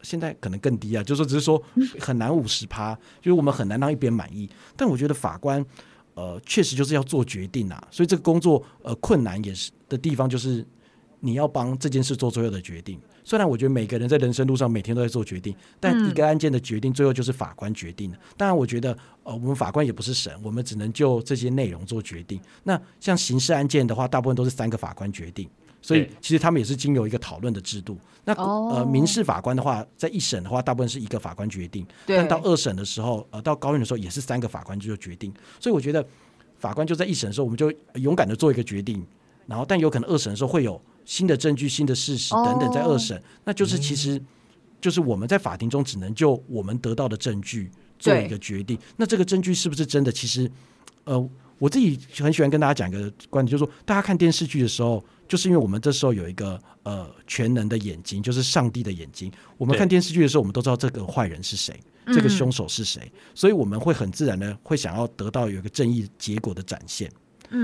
[0.02, 1.62] 现在可能更低啊，就是说只是说
[1.98, 4.50] 很难五十趴，就是我们很难让一边满意。
[4.76, 5.64] 但我觉得法官
[6.18, 10.66] 呃确实就是要做决定啊，所以这个工作呃困难也是的地方就是
[11.20, 12.98] 你要帮这件事做最后的决定。
[13.24, 18.18] 虽然我觉得每个人在人生路上每天都在做决定，但一个案件的决定最后就是法官决定的。
[18.38, 22.40] 当然，我觉得呃，我们法官也不是神，我们只能就这些内容做决定。
[22.64, 25.46] 那像刑事案件的话，大部分都是三个法官决定，
[25.88, 27.98] 所以其实他们也是经由一个讨论的制度。
[28.24, 35.32] 那呃，民事法官的话，在一审的话，大部分是一个法官决定，但到二审的时候，呃，到高院的时候也是三个法官就决定。
[35.58, 36.06] 所以我觉得
[36.58, 39.02] 法官就在一审的时候，我们就勇敢的做一个决定，
[39.46, 40.80] 然后但有可能二审的时候会有。
[41.08, 44.20] 新的证据、新的事实等等，在二审，那就是其实
[44.78, 48.78] 就是我们在法庭中只能就我们得到的证据做一个决定。
[48.98, 50.12] 那这个证据是不是真的？
[50.12, 50.50] 其实，
[51.04, 59.30] 呃，我自己很喜欢跟大家讲一个观点，就是说，大家看电视剧的时候，就是因为我们这时候有一个呃全能的眼睛，就是上帝的眼睛。
[59.56, 67.12] 我们看电视剧的时候，我们都知道这个坏人是谁，这个凶手是谁，所以我们会很自然的会想要得到有一个正义结果的展现。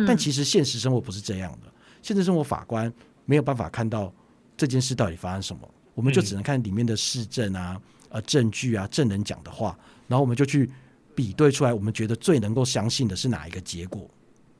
[0.06, 1.72] 但其实现实生活不是这样的，
[2.02, 2.92] 现实生活法官。
[3.26, 4.12] 没有办法看到
[4.54, 9.74] 这件事到底发生什么，我们就只能看里面的事证啊、呃证据啊、证人讲的话，
[10.06, 10.70] 然后我们就去
[11.14, 14.06] 比对出来，我们觉得最能够相信的是哪一个结果。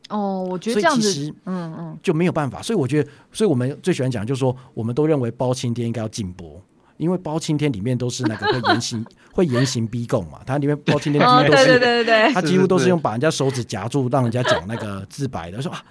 [0.09, 2.63] 哦，我觉得这样子，其实嗯嗯，就没有办法。
[2.63, 6.61] 所以我觉得，所以我们最喜欢讲，就是说，我们都认为包青天应该要禁播，
[6.97, 15.83] 因为包青天里面都是那个会严刑 会严刑逼供嘛，他里面包青天几乎都是，对对对对，他几乎都是用把人家手指夹住，让人家讲那个自白的，说啊，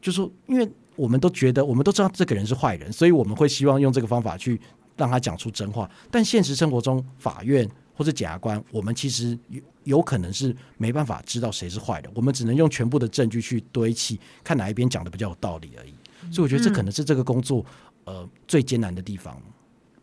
[0.00, 0.68] 就说因为。
[0.96, 4.58] 我们都觉得，我们都知道这个人是坏人，所以我们会希望用这个方法去
[4.96, 5.86] 让他讲出真话。
[6.10, 15.94] 但现实生活中，法院或者检察官，我们其实有有可能是没办法知道谁是坏的，我们只能用全部的证据去堆砌，看哪一边讲的比较有道理而已。
[16.32, 17.64] 所以我觉得这可能是这个工作
[18.04, 19.40] 呃最艰难的地方。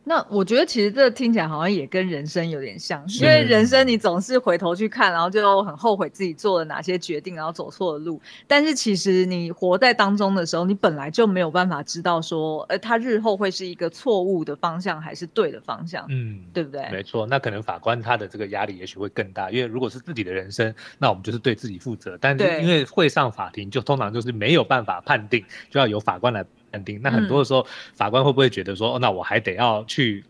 [0.05, 8.21] 那我觉得其实这听起来好像也跟人生有点像，因为人生你总是回头去看，然后就很后悔自己做了哪些决定，然后走错了路。
[8.45, 16.89] 但是其实你活在当中的时候，你本来就没有办法知道说，呃，他日后会是一个错误的方向还是对的方向，嗯，对不对？
[16.91, 22.17] 没错，那可能法官他的这个压力也许会更大，因为如果是自己的人生，那我们就是对自己负责。
[22.19, 26.45] 但是因为会上法庭，就通常就是没有办法判定，就要由法官来。
[26.73, 30.25] 肯定，那很多的时候，法官会不会觉得说，哦，那我还得要去，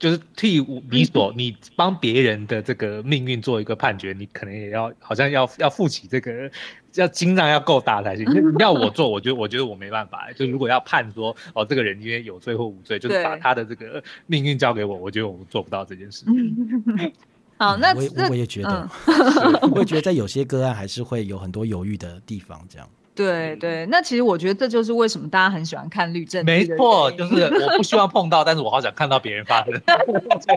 [0.00, 6.50] 就是替你所你帮别人的这个命运做一个判决，你可能也要好像要要负起这个，
[6.94, 8.26] 要心脏要够大才行。
[8.58, 10.28] 要我做，我觉得我觉得我没办法。
[10.32, 16.24] 就如果要判说，哦，这个人因为有罪或无罪，就是把他的这个命运交给我，我觉得我做不到这件事。
[17.58, 18.90] 好，那我我也觉得，
[19.70, 22.88] 我也觉得在有些个案还是会有很多犹豫的地方，这样。
[23.20, 26.42] 对对，那其实我觉得这就是为什么大家很喜欢看律政。
[26.44, 29.78] 没错，就是我不希望碰到，但是我好想看到别人发生。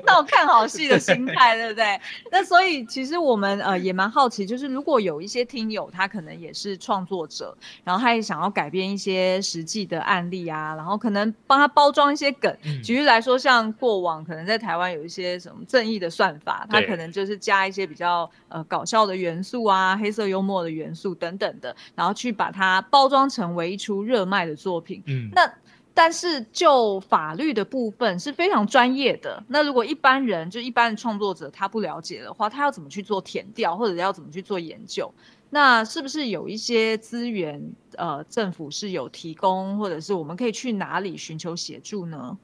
[0.06, 2.00] 那种看好戏的心态，对不对？
[2.32, 12.56] 那所以其实我们呃也蛮好奇，就是如果有一些听友他可能也是创作者，然后他也想要改编一些实际的案例啊，然后可能帮他包装一些梗。
[12.64, 22.53] 嗯、举例来说，像过往可能在台湾有一些什么正义的算法，他可能就是加一些比较呃搞笑的元素啊、黑色幽默的元素等等的，然后去把。
[22.54, 25.52] 把它包装成为一出热卖的作品，嗯，那
[25.96, 29.44] 但是就法律的部分是非常专业的。
[29.48, 35.12] 那如果一般人就一般的创作者他不了解的话，他要怎么去做填调，或者要怎么去做研究？
[35.50, 37.62] 那是不是有一些资源，
[37.96, 42.38] 呃，政府是有提供，或者是我们可以去哪里寻求协助呢？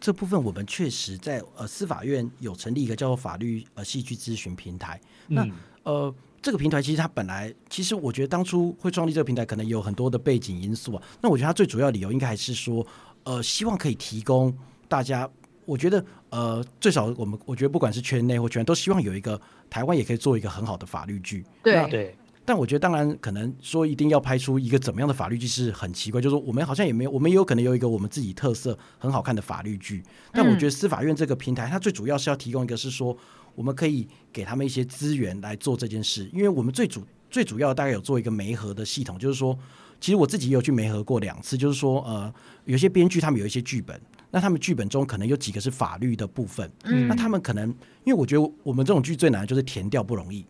[0.00, 6.14] 这部分我们确实在呃司法院有成立一个叫做法律呃戏剧咨询平台，嗯、那呃。
[6.48, 11.02] 这个平台其实它本来，其实我觉得当初会创立这个平台，可能有很多的背景因素啊。
[11.20, 12.86] 那我觉得它最主要理由应该还是说，
[13.24, 14.56] 呃，希望可以提供
[14.88, 15.28] 大家，
[15.66, 21.44] 我觉得呃，最少我们我觉得不管是圈内或圈外，都希望有一个台湾也可以做一个很好的法律剧。
[21.62, 22.16] 对对。
[22.46, 30.02] 但我觉得当然可能说一定要拍出一个怎么样的法律剧是很奇怪，就是说我们好像也没有，我们也有可能有一个我们自己特色很好看的法律剧。
[30.32, 33.14] 但我觉得司法院这个平台，它最主要是要提供一个是说。
[33.58, 39.58] 我们可以给他们一些资源来做这件事，因为我们最主最主要大概有做一个媒合的系统，就是说，
[40.00, 42.32] 其实我自己也有去媒合过两次，就是说，呃，
[42.66, 47.68] 有些编剧他们有一些剧本，那他们剧本中可能有几个是法律的部分，嗯，那他们可能，
[48.04, 50.46] 因为我觉得我们这种剧最难的就是填掉不容易，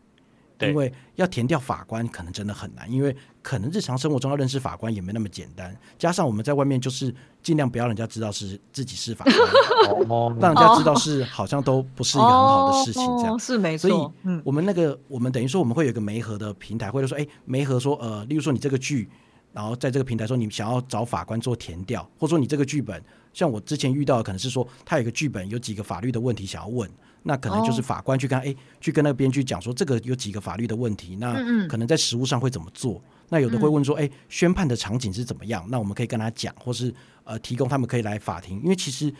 [0.61, 13.88] 因为要填掉法官可能真的很难，因为可能日常生活中要认识法官也没那么简单，加上我们在外面就是尽量不要人家知道是自己是法官，让人家知道是好像都不是一个很好的事情，这样、哦、是没错。
[13.88, 19.09] 所以，我们那个我们等于说我们会有一个媒合的平台，或者说哎媒合说呃，例如说你这个剧。
[19.51, 26.88] 然后在这个平台说，你想要找法官做填掉，或者说你这个剧本，像我之前遇到的，可能是说他有一个剧本有几个法律的问题想要问，
[27.29, 31.35] 那可能就是法官去跟哎、哦、去跟那个编剧讲说，这个有几个法律的问题，那
[31.69, 32.95] 可能在实务上会怎么做？
[32.95, 35.64] 嗯嗯那有的会问说，哎，宣判的场景是怎么样？
[35.69, 36.93] 那我们可以跟他讲，或是
[37.25, 39.12] 呃提供他们可以来法庭，因为其实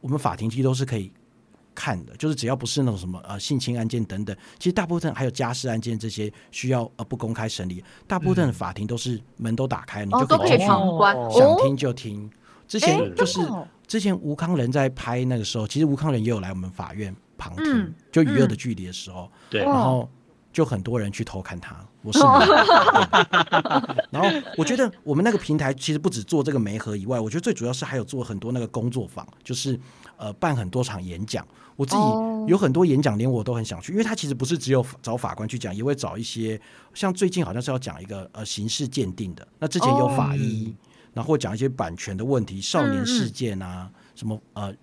[0.00, 1.12] 我们法庭其实都是可以。
[1.78, 12.30] 看的，就是只要不是那种什么呃性侵案件等等，其实大部分还有家事案件这些需要呃不公开审理，大部分的法庭都是门都打开，嗯、你就可以旁观，哦、想听就听。
[12.66, 13.46] 之前就是
[13.86, 20.08] 之前吴康仁在拍那个时候，其实吴康仁也有来我们法院旁听，嗯、就娱乐的距离的时候，对、嗯，然后
[20.52, 22.18] 就很多人去偷看他，我是，
[24.10, 29.78] 然后我觉得我们那个平台其实不止做这个媒合以外，我觉得最主要是还有做很多那个工作坊，就是
[30.16, 31.46] 呃办很多场演讲。
[31.76, 32.02] 我自己
[32.46, 36.58] 有很多演讲，连我都很想去，因为他其实不是只有找法官去讲，也会找一些
[36.94, 40.74] 像最近好像是要讲一个呃刑事鉴定的，那之前有法医，
[41.12, 44.74] 然后讲一些版权的问题、少年事件啊什么呃，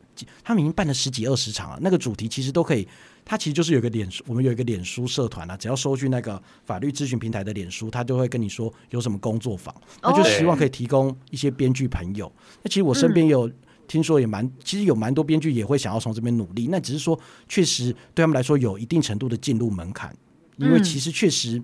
[0.43, 2.87] 他们已经办了十几二十场了，那个主题其实都可以，
[3.23, 12.31] 他其实就是有个脸书，我们有一个脸书社团啊，只要搜去那个法律咨询平台的脸书，他就会跟你说有什么工作坊，那就希望可以提供一些编剧朋友。
[12.61, 13.51] 那其实我身边有。
[13.85, 20.15] 听说也蛮，其实有蛮多编剧也会想要从这边努力，那只是说确实对他们来说有一定程度的进入门槛，
[20.55, 21.61] 因为其实确实，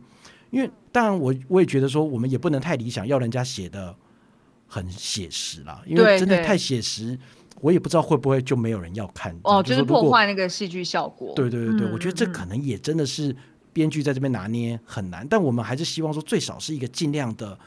[0.52, 3.96] 因为当然我我也觉得说我们也不能太理想，要人家写的
[4.68, 7.18] 很写实啦，因为真的太写实，
[7.62, 11.34] 我也不知道会不会就没有人要看哦，就是破坏那个戏剧效果。
[11.36, 13.36] 对对对对，我觉得这可能也真的是
[13.74, 17.58] 编剧在这边拿捏很难，但我们还是希望说最少是一个尽量的。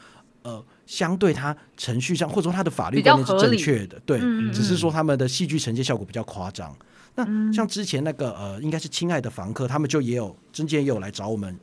[0.45, 6.69] 呃，相对它程序上，或者说它的法律观念是正确的，对，嗯、只是说他们的戏剧呈现效果比较夸张。
[7.15, 11.57] 嗯、那像之前那个呃，应该是亲爱的房客，他们就也有中间也有来找我们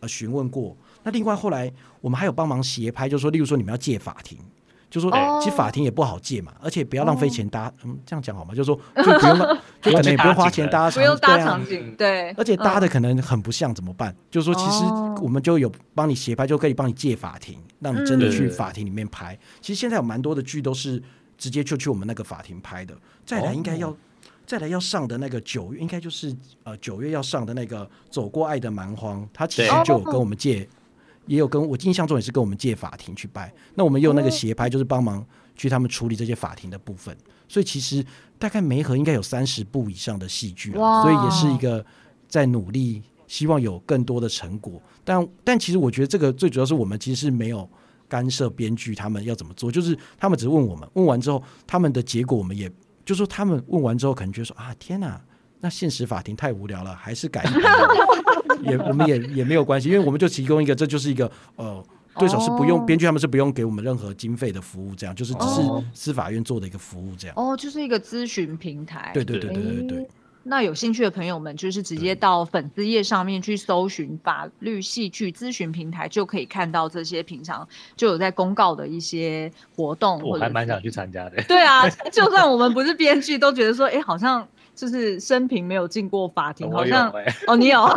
[0.00, 0.76] 呃询问过。
[1.02, 4.36] 那另外后来我们还有帮忙协拍，就是说例如说你们要借法庭。
[4.90, 5.10] 就说，
[5.42, 8.54] 其实法庭也不好借嘛，而且不要浪费钱搭，嗯，这样讲好吗？
[8.54, 9.38] 就说就不用，
[9.82, 14.14] 就可能也不用花钱搭，不用搭场景，对，而且搭的可能很不像，怎么办？
[14.30, 14.84] 就是说，其实
[15.22, 19.38] 我们就有帮你协拍，就可以帮你借法庭，让你真的去法庭里面拍。
[19.60, 21.02] 其实现在有蛮多的剧都是
[21.36, 22.96] 直接就去我们那个法庭拍的。
[23.26, 23.94] 再来应该要
[24.46, 30.66] 再来要上的那个九月，应该就是呃九月要上的那个《走过爱的蛮荒》，他其实就有跟我们借。
[31.28, 38.04] 也有跟我印象中也是跟我们借法庭去拍，那我们用那个协拍就是帮忙去他们处理这些法庭的部分，所以其实
[38.38, 41.84] 大概媒合应该有三十部以上的戏剧了，所以也是一个
[42.26, 44.80] 在努力，希望有更多的成果。
[45.04, 47.68] 但但其实我觉得这个最主要是我们其实是没有
[48.08, 52.68] 干涉编剧他们要怎么做，就是他们只是问我们，问完之后他们的结果我们也
[53.04, 55.20] 就是说他们问完之后可能觉得说啊天哪，
[55.60, 57.44] 那现实法庭太无聊了，还是改。
[58.62, 61.84] 也我们也也没有关系，因为我们就提供一个，这就是一个呃，
[62.18, 67.36] 对手是不用编剧，他们是不用给我们任何经费的服务，这样就是只是司法院做的一个服务，这样。
[67.36, 69.12] 哦，就是一个咨询平台。
[69.14, 70.08] 对对对对对对。
[70.42, 80.20] 那有兴趣的朋友们，就是直接到粉丝页上面去搜寻法律戏剧咨询平台，就可以看到这些平常就有在公告的一些活动。
[80.22, 81.40] 我还蛮想去参加的。
[81.42, 84.46] 对啊，就算我们不是编剧，都觉得说，哎、欸，好像。
[84.78, 87.12] 就是生平没有进过法庭，好像
[87.48, 87.84] 哦，你有。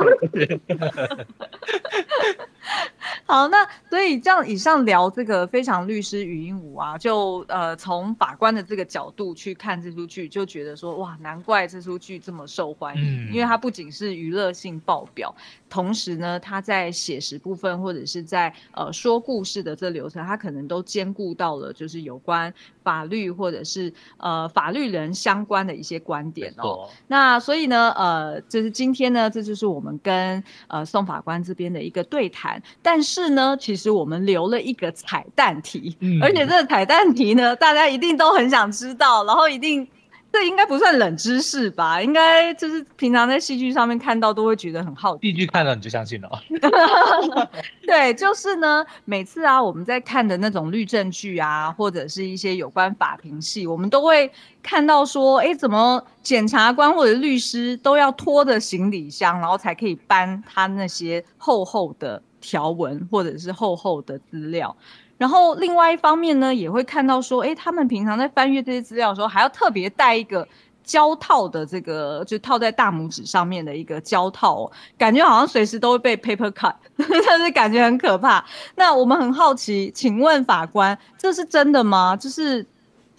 [3.25, 15.33] 好，那所以这样以上聊这个《非常律师语音五》啊，就呃从法官的这个角度去看这出剧，就觉得说哇，难怪这出剧这么受欢迎，嗯、因为它不仅是娱乐性爆表，
[15.69, 22.53] 同时呢，它在写实部分或者是在呃说故事的这流程，它可能都兼顾到了就是有关
[22.83, 26.89] 法律或者是呃法律人相关的一些观点哦。
[27.07, 39.87] 那所以呢，呃，就是今天呢，这就是我们跟呃宋法官这边的一个对谈，但是呢，其实我们留了一个彩蛋题，嗯、而且这个彩蛋题呢，大家一定都很想知道，然后一定。
[40.33, 42.01] 这应该不算冷知识吧？
[42.01, 45.27] 应该就是平常在戏剧上面看到都会觉得很好奇。
[45.27, 46.29] 戏剧看到你就相信了。
[47.85, 54.31] 对，就是呢，每次啊，我们在看的那种律政剧啊，或者是一些有关法庭戏，我们都会
[54.63, 64.75] 看到说，哎，怎么检察官或者律师都要拖着行李箱，然后才可以搬他那些厚厚的条文或者是厚厚的资料。
[65.17, 70.47] 然后另外一方面呢，也会看到说，哎，他们平常在翻阅这些资料的时候，还要特别带一个
[70.83, 78.43] 胶套的这个，就套在大拇指上面的一个胶套，感觉好像随时都会被 paper cut， 但是感觉很可怕。
[78.75, 82.17] 那我们很好奇，请问法官，这是真的吗？
[82.17, 82.65] 就是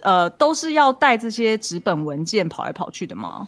[0.01, 3.47] 呃，都是要带这些纸本文件跑来跑去的吗？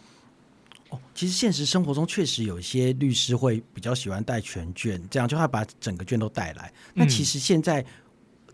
[0.90, 6.72] 哦，其实现实生活中确实有一些律师会比较喜欢带全卷，这样就会把整个卷都带来。
[6.94, 7.84] 那、嗯、其实现在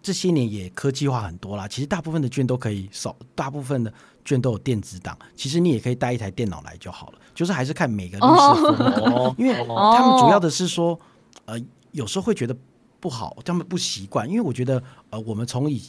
[0.03, 3.93] 这些年也科技化很多啦，其实大部分的卷都可以扫，大部分的
[4.25, 5.19] 卷都有电子档。
[5.37, 10.99] 其实你也可以带一台电脑来就好了，就是还是看每个律师的风格，哦、 因为他们主要的是说，
[11.45, 11.57] 呃，
[11.91, 12.57] 有时候会觉得。
[13.03, 14.81] 不好，他们不习惯，因为我觉得，
[15.11, 15.83] 呃，我们从以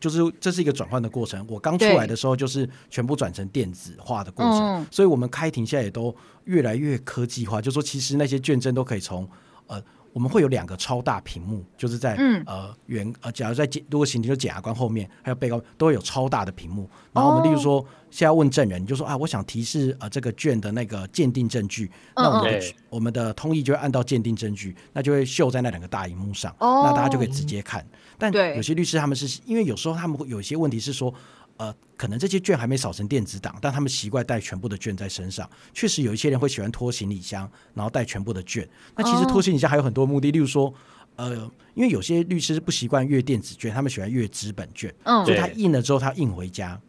[0.00, 1.44] 就是这是一个转换的过程。
[1.48, 6.14] 我刚出来的时候，就是全部转成电子化的过程，所以我们开庭现在也都
[6.44, 7.60] 越来越科技化。
[7.60, 9.28] 就是说其实那些卷证都可以从
[9.66, 9.82] 呃。
[10.12, 16.90] 我们会有两个超大屏幕，就是在、嗯、呃原呃，假如在检如果刑庭就检察官后面还有被告都会有超大的屏幕。
[17.12, 27.86] 然后我们例如说，现在问证人，你就说啊，我想提示呃这个卷的那个鉴定证据，嗯、那我们的我们的通译就会按到鉴定证据，那就会秀在那两个大荧幕上，哦、那大家就可以直接看。
[28.20, 31.12] 但有些律师他们是因为有时候他们会有些问题是说。
[31.56, 35.46] 呃，可能这些卷还没扫成电子档，但他们习惯带全部的卷在身上。
[35.74, 38.66] 确实有一些人会喜欢拖行李箱，然后带全部的卷。
[38.96, 40.32] 那其实拖行李箱还有很多目的，oh.
[40.32, 40.72] 例如说，
[41.16, 41.36] 呃，
[41.74, 46.80] 因为有些律师不习惯阅电子卷，他们喜欢阅纸本卷，嗯，所以他印了之后他印回家。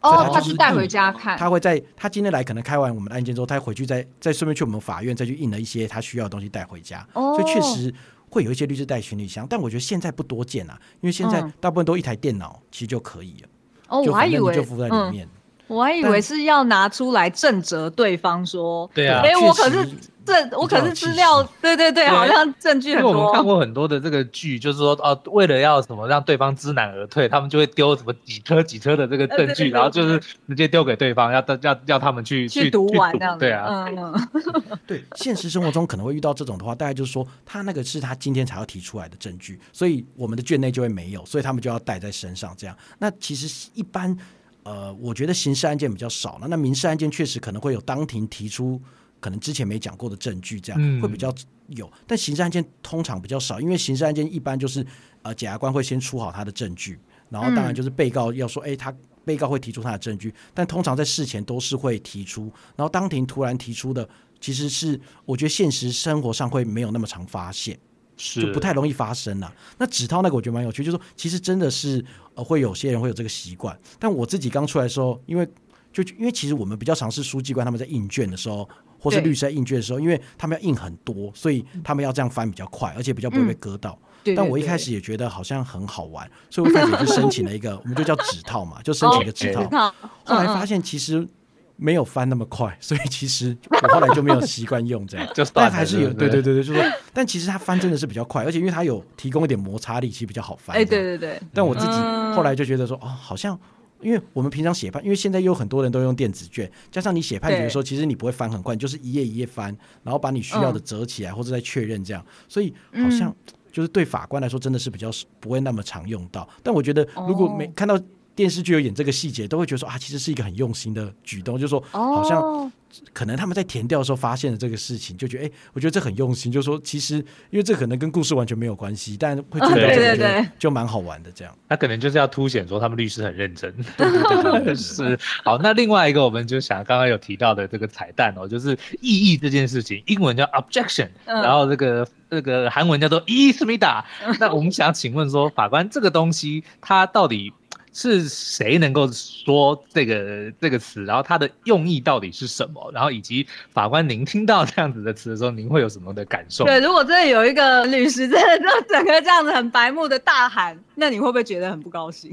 [0.00, 1.38] 哦，他是带回家看。
[1.38, 7.06] 他会在他今天来可能开完我们的案件之后，他回去再再顺便去我们法院再去印了一些他需要的东西带回家。
[7.12, 7.36] Oh.
[7.36, 7.94] 所以确实
[8.32, 13.48] 会有一些律师带行李箱，但我觉得现在不多见啊，因为现在大部分都一台电脑其实就可以了。
[13.88, 19.86] 哦，我还以为就附在里面，嗯，我还以为是要拿出来正责对方说，对啊，哎，我可是
[20.24, 23.10] 这我可是资料，对对对，好像证据很多。
[23.10, 30.18] 因为我们看过很多的这个剧，就是说哦，为了要什么让对方知难而退，他们就会丢什么几车几车的这个证据，然后就是
[30.48, 33.86] 直接丢给对方，要要要他们去去读完这样，对啊，
[34.86, 42.76] 对，现实生活中可能会遇到这种的话，大概就是说他那个是他今天才要提出来的证据，所以我们的卷内就会没有，所以他们就要带在身上这样。
[42.98, 44.16] 那其实一般。
[44.64, 48.80] 呃，我觉得刑事案件比较少了，那民事案件确实可能会有当庭提出
[49.22, 51.32] 可能之前没讲过的证据，这样、嗯、会比较
[51.68, 51.90] 有。
[52.08, 54.84] 但刑事案件通常比较少，因为刑事案件一般就是
[55.22, 56.98] 呃，检察官会先出好他的证据，
[57.30, 58.94] 然后当然就是被告要说，哎、嗯，他
[59.24, 64.06] 被告会提出他的证据，但通常在事前都是会提出，然后当庭突然提出的，
[64.40, 67.78] 其实是我觉得现实生活上会没有那么常发现。
[68.14, 69.54] 就不太容易发生了、啊。
[69.78, 72.04] 那指套那个我觉得蛮有趣，就是说其实真的是
[72.34, 73.76] 呃会有些人会有这个习惯。
[73.98, 75.48] 但我自己刚出来的时候，因为
[75.92, 78.68] 就因为其实我们比较尝试书记官他们在印卷的时候，
[78.98, 83.98] 或是律师在印卷的时候，因为他们要印很多，所以他们要这样翻比较快，而且比较不会被割到。
[84.24, 89.62] 嗯、但我一开始也觉得好像很好玩，所以我一开始也就申请了一个，我们就叫纸套嘛，就申请一个纸套。
[90.24, 91.28] 后来发现其实。
[91.74, 100.76] 没有翻那么快，所以其实我后来就没有习惯用这样， 但还是有，对对对对，就是说，但其实它翻真的是比较快，而且因为它有提供一点摩擦力，其实比较好翻。
[100.76, 101.40] 哎，对对对。
[101.52, 101.92] 但我自己
[102.36, 103.58] 后来就觉得说，哦，好像
[104.02, 113.34] 因为我们平常写判，因为现在有很多人都用电子卷，加上你写判决的时候，其实你不会翻很快，就是一页一页翻，然后把你需要的折起来或者再确认这样，所以好像
[113.70, 116.48] 就是对法官来说真的是比较不会那么常用到。
[116.62, 117.98] 但我觉得如果没看到。
[118.34, 122.72] 电视剧有演这个细节，都会觉得说啊，其实是一个很用心的举动，就是说好像
[123.12, 127.16] 可能他们在填掉的时候发现了这个事情，就觉得哎、欸，我觉得这很用心，就是说其实
[127.50, 131.54] 因为这可能跟故事完全没有关系，但会觉得这个就蛮好玩的这样。
[131.68, 133.70] 那可能就是要凸显说他们律师很认真。
[133.96, 135.18] 对对对对是。
[135.44, 144.04] 好，那另外一个我们就想刚刚有提到的这个彩蛋哦，就是异议这件事情，英文叫 objection，然后这个这个韩文叫做伊斯密达。
[144.38, 147.52] 那我们想请问说，法官这个东西它到底？
[147.92, 151.04] 是谁能够说这个这个词？
[151.04, 152.90] 然后它的用意到底是什么？
[152.92, 156.64] 然后以及法官，您听到这样子的词的时候，您会有什么的感受？
[156.64, 162.32] 对，如果真的有一个律师真的就整个这样子很白目的大喊，那你会不会觉得很不高兴？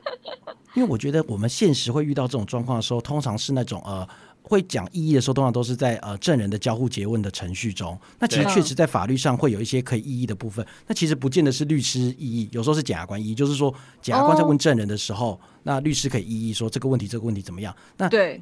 [0.74, 4.06] 因为我觉得我们现实会遇到这种状况的时候，通常是那种呃。
[4.52, 7.98] 会讲异议的时候，通常都是在呃证人的交互结问的程序中。
[8.18, 10.64] 那其实确实在法律上会有一些可以异议的部分。
[10.86, 17.74] 那其实不见得是律师异议，有时候是检察官异议，就是说检察官在问证人的时候，哦、那律师可以异议说这个问题这个问题怎么样？
[17.96, 18.38] 那对。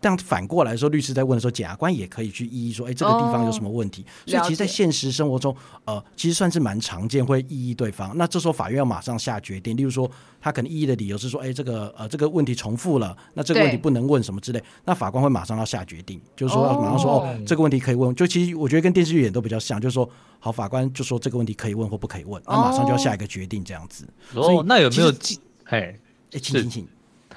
[0.00, 5.54] 这样反过来说，律师在问的时候，检察官也可以去一一说：“哎，这个地方有什么问题？”哦、所以，其实，在现实生活中，
[5.86, 8.16] 呃，其实算是蛮常见会异议对方。
[8.16, 9.76] 那这时候，法院要马上下决定。
[9.76, 10.08] 例如说，
[10.40, 24.06] 他可能异议的理由是说：“哎，这个呃，这个问题重复了，那这个问题不能问什么之类。”那法官会马上要下决定，就是说，马上说：“哦，这个问题可以问。”就其实我觉得跟电视剧演都比较像，就是说，好，法官就说这个问题可以问或不可以问，那马上就要下一个决定这样子。
[24.34, 25.40] 哦，所以那有没有记？
[25.64, 25.98] 嘿，
[26.30, 26.88] 哎，请请请。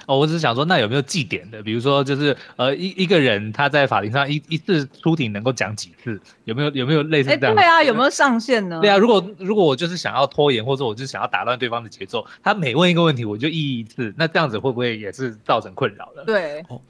[0.06, 1.62] 哦，我只是想说，那有没有记点的？
[1.62, 6.20] 比如说，就是呃，一一个人他在法庭上一一次出庭能够讲几次？
[6.44, 7.54] 有没有有没有类似这样？
[7.54, 8.80] 对啊，有没有上限呢？
[8.80, 16.24] 对啊，如果如果我就是想要拖延，或者我就是想要打乱对方的节奏，他每问一个问题我就异议一次，那这样子会不会也是造成困扰的？
[16.24, 16.80] 对，哦，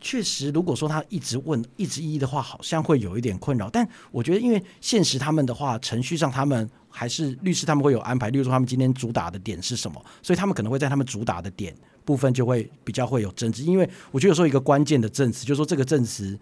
[0.00, 3.68] 确实，如果说他一直问一直异议的话，好像会有一点困扰。
[3.68, 8.30] 但我觉得，因为现实他们的话，程序上他们还是律师，他们会有安排。
[8.30, 11.74] 例如说，他们今天主打的点是什么，所以他们可能会在他们主打的点。
[12.10, 16.36] 部分就会比较会有争执，因为我觉得有时候一个关键的证词，就是说这个证词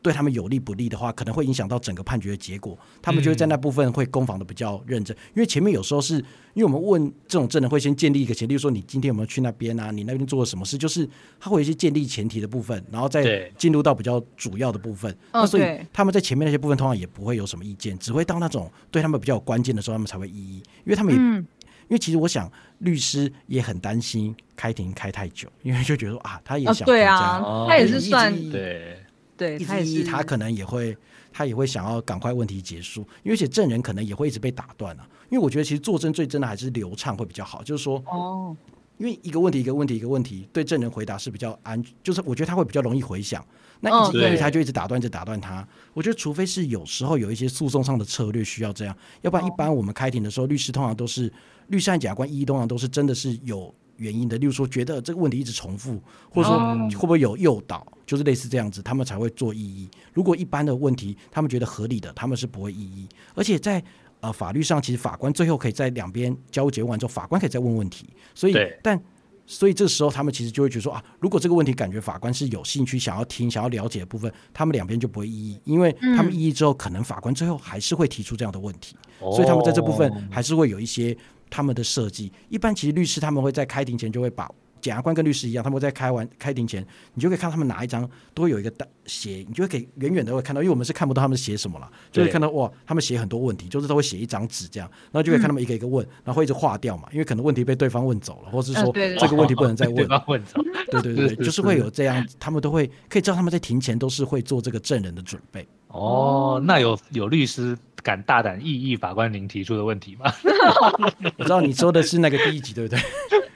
[0.00, 2.78] 对他们有利不利的话，可能会影响到整个判决的结果。
[3.02, 6.14] 他们就会在那部分会攻防的比较认真，因为前面有时候是
[6.54, 9.90] 因为我们问这种证人会先建立一个前提，例如说你今天有没有去那边啊？
[9.90, 10.78] 你那边做了什么事？
[10.78, 11.04] 就是
[11.40, 15.12] 他会有一些建立前提的部分，然后再进入到比较主要的部分。
[15.32, 21.44] 那所以他们在前面那些部分通常也不会有什么意见，只会到那种对他们比较有关键的时候，他们才会一一，因为他们也。
[21.90, 28.96] 因为其实我想，律师也很担心开庭开太久，因为就觉得说啊，他也想、哦、对啊，他也是算对
[29.36, 30.96] 对，一直他可能也会
[31.32, 35.08] 他也会想要赶快问题结束，因为而且证人可能也会一直被打断了、啊。
[35.30, 38.56] 因为我觉得其实作证最真的还是流畅会比较好，就是说哦，
[38.98, 43.44] 因为一个问题一个问题一个问题对证人回答是比较安，就是我觉得他会比较容易回想。
[43.82, 45.66] 那一直他就一直打断，就打断他。
[45.94, 51.32] 我觉得除非是有时候有一些诉讼上的策略需要这样，要不然一般我们开庭的时候，律师通常都是
[51.70, 54.36] 律师和检察官异议通常都是真的是有原因的。
[54.36, 55.98] 例如说觉得这个问题一直重复，
[56.30, 56.58] 或者说
[56.90, 59.88] 会不会有诱导，就是类似这样子，他们才会做异议。
[60.12, 63.08] 如果一般的问题他们觉得合理的，他们是不会异议。
[63.34, 63.82] 而且在
[64.20, 68.10] 呃法律上，其实法官最后可以在两边交互结完之后，法官可以再问问题。
[68.34, 69.00] 所以但。
[69.46, 81.16] 所以这时候他们其实就会觉得说啊，如果这个问题感觉法官是有兴趣想要听、想要了解的部分，他们两边就不会异议，因为他们异议之后，可能法官最后还是会提出这样的问题，所以他们在这部分还是会有一些
[81.50, 82.32] 他们的设计。
[82.48, 84.48] 一般其实律师他们会在开庭前就会把。
[84.80, 86.82] 检察官跟律师一样，他们在开完开庭前，
[87.12, 100.08] 你就可以看他们哪一张都会有一个大写，你就会可以远远的会看到，因为我们是看不到他们写什么了，就会看到哇，他们写很多问题，就是都会写一张纸这样，然后就会看他们一个一个问，然后会一直划掉嘛，因为可能问题被对方问走了，或是说这个问题不能再问，
[100.90, 105.68] 对对对，就是会有这样，他们都会可以知道他们在庭前都是会做这个证人的准备。
[105.92, 110.32] 哦，那有有律师敢大胆异议法官您提出的问题吗？
[111.36, 113.00] 我知道你说的是那个第一集，对不对？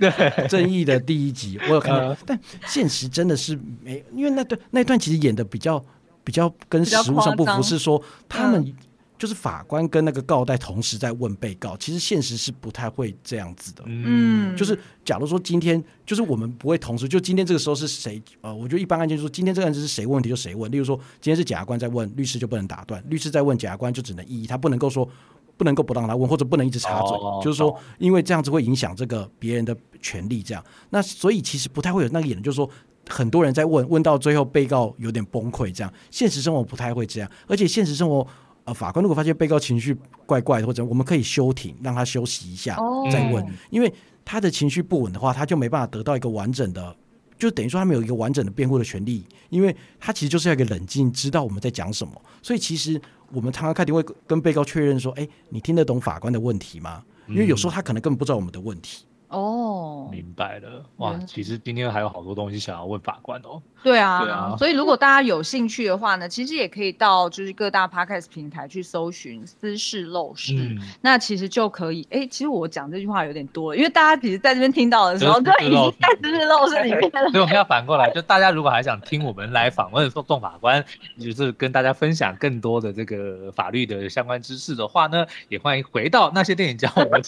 [0.10, 5.82] 对， 正义的第一集我有看到，呃、但现实真的是没，因为那段那段其实演的比较
[6.24, 8.74] 比较跟实物上不符，是说他们
[9.18, 13.82] 就是法官跟那个告代同时在问被告，其实现实是不太会这样子的。
[13.86, 18.22] 嗯，就是假如说今天就是我们不会同时，就今天这个时候是谁？
[18.40, 25.08] 呃，我觉得一般案件就是说今天这个案子是谁问题就谁问，例如说今天是检察官在问，律师就不能打断；律师在问检察官就只能异议，他不能够说。
[25.56, 30.42] 不能够不让他问，或者不能一直插嘴，哦、就是说，因为这样子会影响这个别人的权利。
[30.42, 30.60] 这样，
[30.90, 32.68] 那所以其实不太会有那个演，就是说，
[33.08, 35.72] 很多人在问，问到最后被告有点崩溃。
[35.72, 37.30] 这样，现实生活不太会这样。
[37.46, 38.26] 而且现实生活，
[38.64, 39.96] 呃，法官如果发现被告情绪
[40.26, 42.76] 怪怪的，或者我们可以休庭，让他休息一下
[43.10, 43.92] 再问，哦、因为
[44.24, 46.96] 他的情绪不稳的话，他就没办法得到一个完整的。
[47.36, 52.12] 就等于说他没有一个完整的辩护的权利，因为他其实就是要一个冷静，知道我们在讲什么。
[52.40, 52.98] 所以其实
[53.32, 59.04] 我们常常开庭会跟被告确认说：“哎，你听得懂法官的问题吗？”因为有时候他可能根本不知道我们的问题。
[59.28, 60.84] 哦，明白了。
[60.98, 63.60] 哇，其实今天还有好多东西想要问法官哦。
[63.82, 72.06] 对啊，对啊，所以如果大家有兴趣的话呢，其实也可以到就是各大 podcast 平台去搜寻“私事陋室”，嗯、那其实就可以。
[72.10, 77.28] 哎，其实我讲这句话有点多了，因为大家其实在这边听到的时候，都已经在“私事陋室”里面了。
[77.32, 80.82] 所以我们要反过来，就大家如果还想听我们来访问宋宋法官，
[81.20, 87.20] 就是跟大家分享更多的这个法律的相关知识的话呢，也欢迎回到那些电影教我们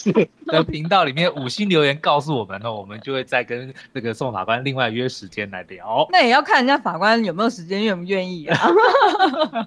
[0.47, 6.07] 的 频道里面五星留言告诉我们呢，我们就会再跟那个宋法官另外约时间来聊。
[6.11, 6.47] 那也要。
[6.47, 8.57] 看人家法官有没有时间，愿不愿意啊？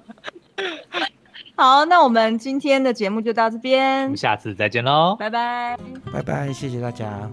[1.55, 5.77] 好，那我们今天的节目就到这边，我们下次再见喽，拜拜，
[6.11, 7.31] 拜拜，谢谢大家。